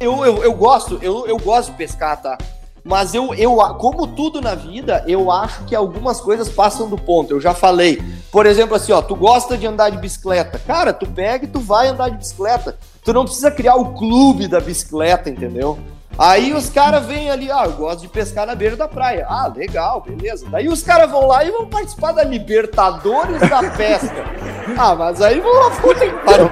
Eu, 0.00 0.24
eu, 0.24 0.42
eu 0.42 0.52
gosto, 0.52 0.98
eu, 1.02 1.26
eu 1.26 1.38
gosto 1.38 1.70
de 1.70 1.78
pescar, 1.78 2.20
tá? 2.20 2.36
Mas 2.84 3.14
eu, 3.14 3.32
eu, 3.34 3.56
como 3.78 4.06
tudo 4.06 4.40
na 4.40 4.54
vida, 4.54 5.04
eu 5.06 5.30
acho 5.30 5.64
que 5.64 5.74
algumas 5.74 6.20
coisas 6.20 6.48
passam 6.48 6.88
do 6.88 6.98
ponto. 6.98 7.32
Eu 7.32 7.40
já 7.40 7.54
falei. 7.54 8.02
Por 8.30 8.44
exemplo, 8.44 8.74
assim, 8.74 8.92
ó, 8.92 9.00
tu 9.00 9.14
gosta 9.14 9.56
de 9.56 9.66
andar 9.66 9.90
de 9.90 9.98
bicicleta. 9.98 10.58
Cara, 10.58 10.92
tu 10.92 11.06
pega 11.06 11.44
e 11.44 11.48
tu 11.48 11.60
vai 11.60 11.88
andar 11.88 12.08
de 12.08 12.16
bicicleta. 12.16 12.76
Tu 13.04 13.12
não 13.12 13.24
precisa 13.24 13.50
criar 13.50 13.76
o 13.76 13.94
clube 13.94 14.48
da 14.48 14.60
bicicleta, 14.60 15.30
entendeu? 15.30 15.78
Aí 16.18 16.52
os 16.52 16.68
caras 16.68 17.06
vêm 17.06 17.30
ali, 17.30 17.50
ah, 17.50 17.64
eu 17.64 17.72
gosto 17.72 18.02
de 18.02 18.08
pescar 18.08 18.46
na 18.46 18.54
beira 18.54 18.76
da 18.76 18.86
praia. 18.86 19.26
Ah, 19.28 19.50
legal, 19.54 20.00
beleza. 20.00 20.46
Daí 20.50 20.68
os 20.68 20.82
caras 20.82 21.10
vão 21.10 21.26
lá 21.26 21.44
e 21.44 21.50
vão 21.50 21.66
participar 21.66 22.12
da 22.12 22.22
Libertadores 22.22 23.40
da 23.48 23.70
Pesca. 23.70 24.24
ah, 24.76 24.94
mas 24.94 25.22
aí 25.22 25.40
vão 25.40 25.52
lá, 25.52 25.70
puta 25.70 26.00
que 26.00 26.12
pariu. 26.24 26.50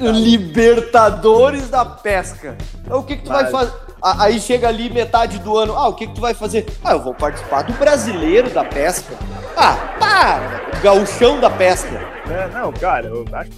Libertadores 0.00 1.68
da 1.68 1.84
Pesca. 1.84 2.56
Então, 2.84 3.00
o 3.00 3.02
que, 3.02 3.16
que 3.16 3.24
tu 3.24 3.32
Mas... 3.32 3.50
vai 3.50 3.50
fazer? 3.50 3.93
Aí 4.04 4.38
chega 4.38 4.68
ali 4.68 4.90
metade 4.90 5.38
do 5.38 5.56
ano. 5.56 5.74
Ah, 5.74 5.88
o 5.88 5.94
que, 5.94 6.06
que 6.06 6.14
tu 6.14 6.20
vai 6.20 6.34
fazer? 6.34 6.66
Ah, 6.84 6.92
eu 6.92 7.00
vou 7.00 7.14
participar 7.14 7.62
do 7.62 7.72
brasileiro 7.72 8.50
da 8.50 8.62
pesca. 8.62 9.16
Ah, 9.56 9.96
para! 9.98 10.60
Gauchão 10.82 11.40
da 11.40 11.48
pesca. 11.48 12.06
É, 12.28 12.46
não, 12.48 12.70
cara, 12.70 13.06
eu 13.06 13.24
acho, 13.32 13.50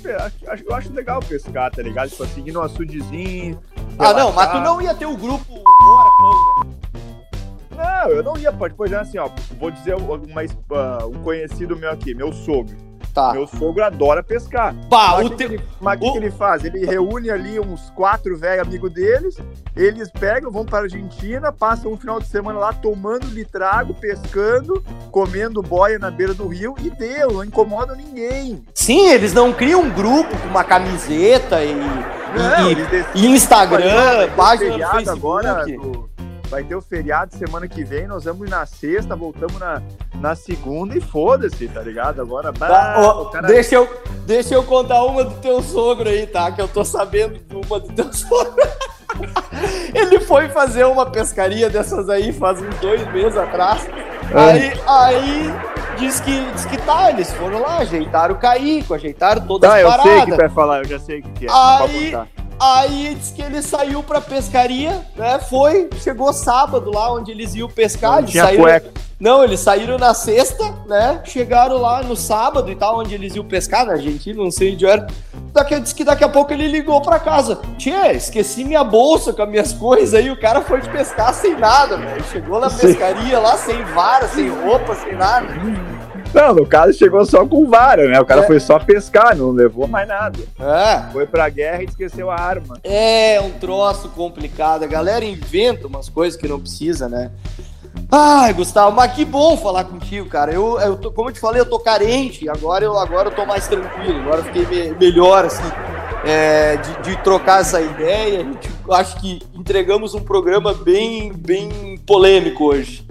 acho, 0.49 0.65
eu 0.65 0.75
acho 0.75 0.93
legal 0.93 1.21
pescar, 1.21 1.73
tá 1.73 1.83
ligado? 1.83 2.11
Tipo 2.11 2.23
assim, 2.23 2.45
ir 2.47 2.53
no 2.53 2.63
açudezinho. 2.63 3.61
Ah, 3.99 4.13
não, 4.13 4.31
mas 4.33 4.53
tu 4.53 4.59
não 4.59 4.81
ia 4.81 4.95
ter 4.95 5.07
o 5.07 5.17
grupo 5.17 5.45
Bora 5.53 6.11
Pão, 6.17 6.67
Não, 7.77 8.11
eu 8.11 8.23
não 8.23 8.39
ia, 8.39 8.53
por 8.53 8.71
exemplo, 8.87 8.97
assim, 8.99 9.19
ó, 9.19 9.29
vou 9.59 9.73
dizer 9.73 9.97
uma, 9.97 10.15
uh, 10.15 11.09
um 11.09 11.23
conhecido 11.25 11.77
meu 11.77 11.91
aqui, 11.91 12.15
meu 12.15 12.33
sogro. 12.33 12.86
Tá. 13.17 13.33
Meu 13.33 13.47
sogro 13.47 13.83
adora 13.83 14.23
pescar. 14.23 14.75
Pá, 14.91 15.13
mas 15.17 15.27
o 15.29 15.31
que, 15.31 15.61
mas 15.81 15.99
o 15.99 16.13
que, 16.13 16.19
ele 16.19 16.31
faz? 16.31 16.63
Ele 16.63 16.85
reúne 16.85 17.31
ali 17.31 17.59
uns 17.59 17.89
quatro 17.97 18.37
velhos 18.37 18.67
amigos 18.67 18.93
deles, 18.93 19.39
eles 19.75 20.11
pegam, 20.11 20.51
vão 20.51 20.67
para 20.67 20.81
a 20.81 20.83
Argentina, 20.83 21.51
passam 21.51 21.91
um 21.91 21.97
final 21.97 22.21
de 22.21 22.27
semana 22.27 22.59
lá 22.59 22.75
tomando 22.75 23.27
litrago, 23.29 23.95
pescando, 23.95 24.85
comendo 25.11 25.63
boia 25.63 25.99
na 25.99 26.11
beira 26.11 26.35
do 26.35 26.47
rio 26.47 26.75
e 26.79 26.91
deu, 26.91 27.33
não 27.33 27.43
incomoda 27.43 27.95
ninguém. 27.95 28.63
Sim, 28.75 29.09
eles 29.09 29.33
não 29.33 29.51
criam 29.51 29.81
um 29.81 29.91
grupo 29.91 30.37
com 30.37 30.49
uma 30.49 30.63
camiseta 30.63 31.65
e, 31.65 31.75
não, 31.75 32.71
e, 32.71 33.23
e 33.23 33.27
Instagram, 33.29 34.29
página 34.37 34.77
no 34.77 34.91
Facebook. 34.91 35.09
Agora, 35.09 35.65
do 35.65 36.16
vai 36.47 36.65
ter 36.65 36.75
o 36.75 36.81
feriado 36.81 37.37
semana 37.37 37.69
que 37.69 37.85
vem, 37.85 38.07
nós 38.07 38.25
vamos 38.25 38.49
na 38.49 38.65
sexta, 38.67 39.15
voltamos 39.15 39.59
na, 39.59 39.83
na 40.21 40.35
segunda 40.35 40.97
e 40.97 41.01
foda-se, 41.01 41.69
tá 41.69 41.81
ligado? 41.81 42.21
Agora, 42.21 42.53
tá, 42.53 43.29
cara... 43.33 43.47
deixa, 43.47 43.75
eu, 43.75 43.89
deixa 44.25 44.55
eu 44.55 44.63
contar 44.63 45.03
uma 45.05 45.25
do 45.25 45.35
teu 45.41 45.63
sogro 45.63 46.09
aí, 46.09 46.27
tá? 46.27 46.51
Que 46.53 46.61
eu 46.61 46.69
tô 46.69 46.85
sabendo 46.85 47.39
de 47.39 47.55
uma 47.55 47.81
do 47.81 47.93
teu 47.93 48.11
sogro. 48.15 48.55
Ele 49.95 50.21
foi 50.21 50.49
fazer 50.49 50.85
uma 50.85 51.07
pescaria 51.07 51.71
dessas 51.71 52.09
aí 52.09 52.33
faz 52.33 52.61
uns 52.61 52.75
dois 52.77 53.07
meses 53.13 53.37
atrás. 53.37 53.87
É. 53.87 54.39
Aí, 54.39 54.81
aí 54.87 55.55
diz 55.99 56.21
que, 56.21 56.53
diz 56.53 56.65
que 56.67 56.77
tá, 56.79 57.11
eles 57.11 57.33
foram 57.33 57.61
lá, 57.61 57.79
ajeitaram 57.79 58.35
o 58.35 58.39
caico, 58.39 58.95
ajeitaram 58.95 59.47
todas 59.47 59.71
tá, 59.71 59.77
as 59.77 59.83
paradas. 59.83 60.07
eu 60.07 60.13
sei 60.13 60.23
o 60.23 60.27
que 60.27 60.37
vai 60.37 60.49
falar, 60.49 60.79
eu 60.79 60.85
já 60.85 60.99
sei 60.99 61.21
o 61.21 61.23
que 61.23 61.47
é. 61.47 61.49
Aí, 61.51 62.17
Aí 62.59 63.15
disse 63.15 63.35
que 63.35 63.43
ele 63.43 63.61
saiu 63.61 64.03
pra 64.03 64.21
pescaria, 64.21 65.05
né? 65.15 65.39
Foi, 65.39 65.91
chegou 66.03 66.33
sábado 66.33 66.91
lá 66.91 67.13
onde 67.13 67.31
eles 67.31 67.55
iam 67.55 67.69
pescar. 67.69 68.13
Não, 68.13 68.19
eles 68.21 68.33
saíram... 68.33 68.63
Cueca. 68.63 68.91
Não, 69.19 69.43
eles 69.43 69.61
saíram 69.61 69.97
na 69.97 70.13
sexta, 70.13 70.75
né? 70.87 71.23
Chegaram 71.25 71.79
lá 71.79 72.03
no 72.03 72.15
sábado 72.15 72.71
e 72.71 72.77
tal, 72.77 72.99
onde 72.99 73.15
eles 73.15 73.35
iam 73.35 73.47
pescar 73.47 73.87
na 73.87 73.93
Argentina, 73.93 74.43
não 74.43 74.51
sei 74.51 74.75
onde 74.75 74.85
era. 74.85 75.07
Daqui, 75.55 75.81
disse 75.81 75.95
que 75.95 76.05
daqui 76.05 76.23
a 76.23 76.29
pouco 76.29 76.53
ele 76.53 76.69
ligou 76.69 77.01
pra 77.01 77.19
casa. 77.19 77.59
Tia, 77.79 78.13
esqueci 78.13 78.63
minha 78.63 78.85
bolsa 78.85 79.33
com 79.33 79.41
as 79.41 79.49
minhas 79.49 79.73
coisas 79.73 80.13
aí. 80.13 80.31
O 80.31 80.39
cara 80.39 80.61
foi 80.61 80.83
de 80.83 80.91
pescar 80.91 81.33
sem 81.33 81.57
nada, 81.57 81.97
velho. 81.97 82.25
Chegou 82.25 82.61
na 82.61 82.69
pescaria 82.69 83.39
lá 83.39 83.57
sem 83.57 83.83
vara, 83.85 84.29
sem 84.29 84.51
roupa, 84.51 84.95
sem 84.97 85.15
nada. 85.15 85.47
Não, 86.37 86.55
no 86.55 86.67
caso 86.67 86.93
chegou 86.93 87.25
só 87.25 87.47
com 87.47 87.67
vara, 87.67 88.07
né? 88.07 88.21
O 88.21 88.27
cara 88.27 88.43
é. 88.43 88.47
foi 88.47 88.61
só 88.61 88.79
pescar, 88.79 89.35
não 89.35 89.53
levou 89.53 89.89
mais 89.89 90.07
nada. 90.07 90.39
É. 90.61 91.11
Foi 91.11 91.27
pra 91.27 91.49
guerra 91.49 91.83
e 91.83 91.87
esqueceu 91.87 92.31
a 92.31 92.39
arma. 92.39 92.79
É, 92.85 93.41
um 93.41 93.53
troço 93.53 94.11
complicado. 94.11 94.83
A 94.83 94.87
galera 94.87 95.25
inventa 95.25 95.87
umas 95.87 96.11
coisas 96.11 96.39
que 96.39 96.47
não 96.47 96.61
precisa, 96.61 97.09
né? 97.09 97.31
Ai, 98.13 98.53
Gustavo, 98.53 98.95
mas 98.95 99.13
que 99.13 99.25
bom 99.25 99.57
falar 99.57 99.85
contigo, 99.85 100.29
cara. 100.29 100.53
Eu, 100.53 100.79
eu 100.79 100.99
tô, 100.99 101.11
como 101.11 101.31
eu 101.31 101.33
te 101.33 101.41
falei, 101.41 101.63
eu 101.63 101.71
tô 101.71 101.79
carente. 101.79 102.47
Agora 102.51 102.85
eu, 102.85 102.99
agora 102.99 103.31
eu 103.31 103.35
tô 103.35 103.47
mais 103.47 103.67
tranquilo. 103.67 104.21
Agora 104.21 104.41
eu 104.41 104.45
fiquei 104.45 104.67
me, 104.67 104.95
melhor, 104.95 105.47
assim, 105.47 105.65
é, 106.23 106.77
de, 106.77 107.03
de, 107.03 107.23
trocar 107.23 107.63
essa 107.63 107.81
ideia. 107.81 108.41
A 108.41 108.45
gente, 108.45 108.71
acho 108.91 109.21
que 109.23 109.41
entregamos 109.55 110.15
um 110.15 110.21
programa 110.21 110.75
bem, 110.75 111.33
bem 111.33 111.97
polêmico 112.07 112.67
hoje. 112.67 113.06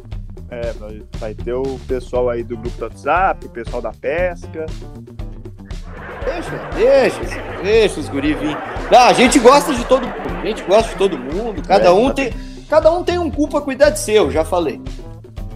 É, 0.56 0.74
vai 1.18 1.34
ter 1.34 1.54
o 1.54 1.78
pessoal 1.86 2.30
aí 2.30 2.42
do 2.42 2.56
grupo 2.56 2.78
do 2.78 2.84
WhatsApp, 2.86 3.46
o 3.46 3.50
pessoal 3.50 3.82
da 3.82 3.92
pesca. 3.92 4.66
Deixa, 6.24 6.70
deixa, 6.74 7.62
deixa 7.62 8.00
os 8.00 8.08
guri 8.08 8.34
vir. 8.34 8.58
Não, 8.90 9.02
a 9.02 9.14
gente 9.14 9.38
gosta 9.38 9.74
de 9.74 9.84
todo 9.84 10.08
mundo, 10.08 10.42
a 10.42 10.46
gente 10.46 10.64
gosta 10.64 10.90
de 10.90 10.96
todo 10.96 11.18
mundo, 11.18 11.62
cada 11.62 11.88
é, 11.88 11.92
um 11.92 12.10
tem, 12.10 12.34
cada 12.70 12.90
um 12.90 13.04
tem 13.04 13.20
um 13.20 13.30
cu 13.30 13.50
pra 13.50 13.60
cuidar 13.60 13.90
de 13.90 14.00
seu, 14.00 14.32
já 14.32 14.46
falei. 14.46 14.82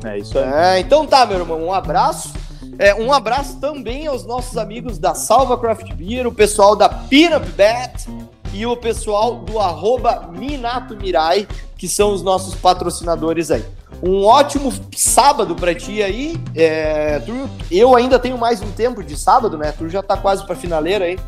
É 0.04 0.18
isso 0.18 0.38
aí. 0.38 0.78
É, 0.78 0.80
então 0.80 1.08
tá, 1.08 1.26
meu 1.26 1.40
irmão, 1.40 1.64
um 1.64 1.74
abraço. 1.74 2.34
É, 2.78 2.94
um 2.94 3.14
abraço 3.14 3.58
também 3.60 4.06
aos 4.06 4.26
nossos 4.26 4.58
amigos 4.58 4.98
da 4.98 5.16
Salva 5.16 5.58
Craft 5.58 5.94
Beer, 5.94 6.28
o 6.28 6.32
pessoal 6.32 6.76
da 6.76 6.90
Pinup 6.90 7.46
Bet 7.52 8.06
e 8.54 8.66
o 8.66 8.76
pessoal 8.76 9.36
do 9.36 9.60
arroba 9.60 10.30
Minato 10.30 10.96
Mirai, 10.98 11.48
que 11.78 11.88
são 11.88 12.12
os 12.14 12.22
nossos 12.22 12.54
patrocinadores 12.54 13.50
aí. 13.50 13.64
Um 14.02 14.24
ótimo 14.24 14.74
sábado 14.96 15.56
para 15.56 15.76
ti 15.76 16.02
aí. 16.02 16.40
É, 16.56 17.20
tu, 17.20 17.50
eu 17.72 17.96
ainda 17.96 18.18
tenho 18.18 18.38
mais 18.38 18.62
um 18.62 18.72
tempo 18.72 19.04
de 19.04 19.18
sábado, 19.18 19.58
né? 19.58 19.74
Tu 19.78 19.90
já 19.90 20.02
tá 20.02 20.16
quase 20.16 20.46
pra 20.46 20.56
finaleira 20.56 21.06
aí. 21.06 21.20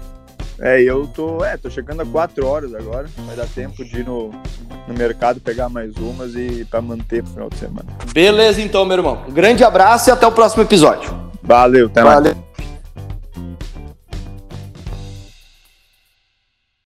É, 0.59 0.79
eu 0.79 1.07
tô, 1.07 1.43
é, 1.43 1.57
tô 1.57 1.69
chegando 1.69 2.01
a 2.01 2.05
quatro 2.05 2.45
horas 2.45 2.73
agora. 2.75 3.09
Vai 3.25 3.35
dar 3.35 3.47
tempo 3.47 3.83
de 3.83 3.99
ir 3.99 4.05
no, 4.05 4.29
no 4.87 4.93
mercado 4.93 5.41
pegar 5.41 5.69
mais 5.69 5.95
umas 5.97 6.35
e 6.35 6.65
para 6.65 6.81
manter 6.81 7.23
pro 7.23 7.33
final 7.33 7.49
de 7.49 7.57
semana. 7.57 7.87
Beleza, 8.13 8.61
então, 8.61 8.85
meu 8.85 8.97
irmão. 8.97 9.23
Um 9.27 9.31
grande 9.31 9.63
abraço 9.63 10.09
e 10.09 10.11
até 10.11 10.25
o 10.27 10.31
próximo 10.31 10.61
episódio. 10.61 11.09
Valeu, 11.41 11.87
até 11.87 12.03
Valeu. 12.03 12.35
mais. 12.35 12.50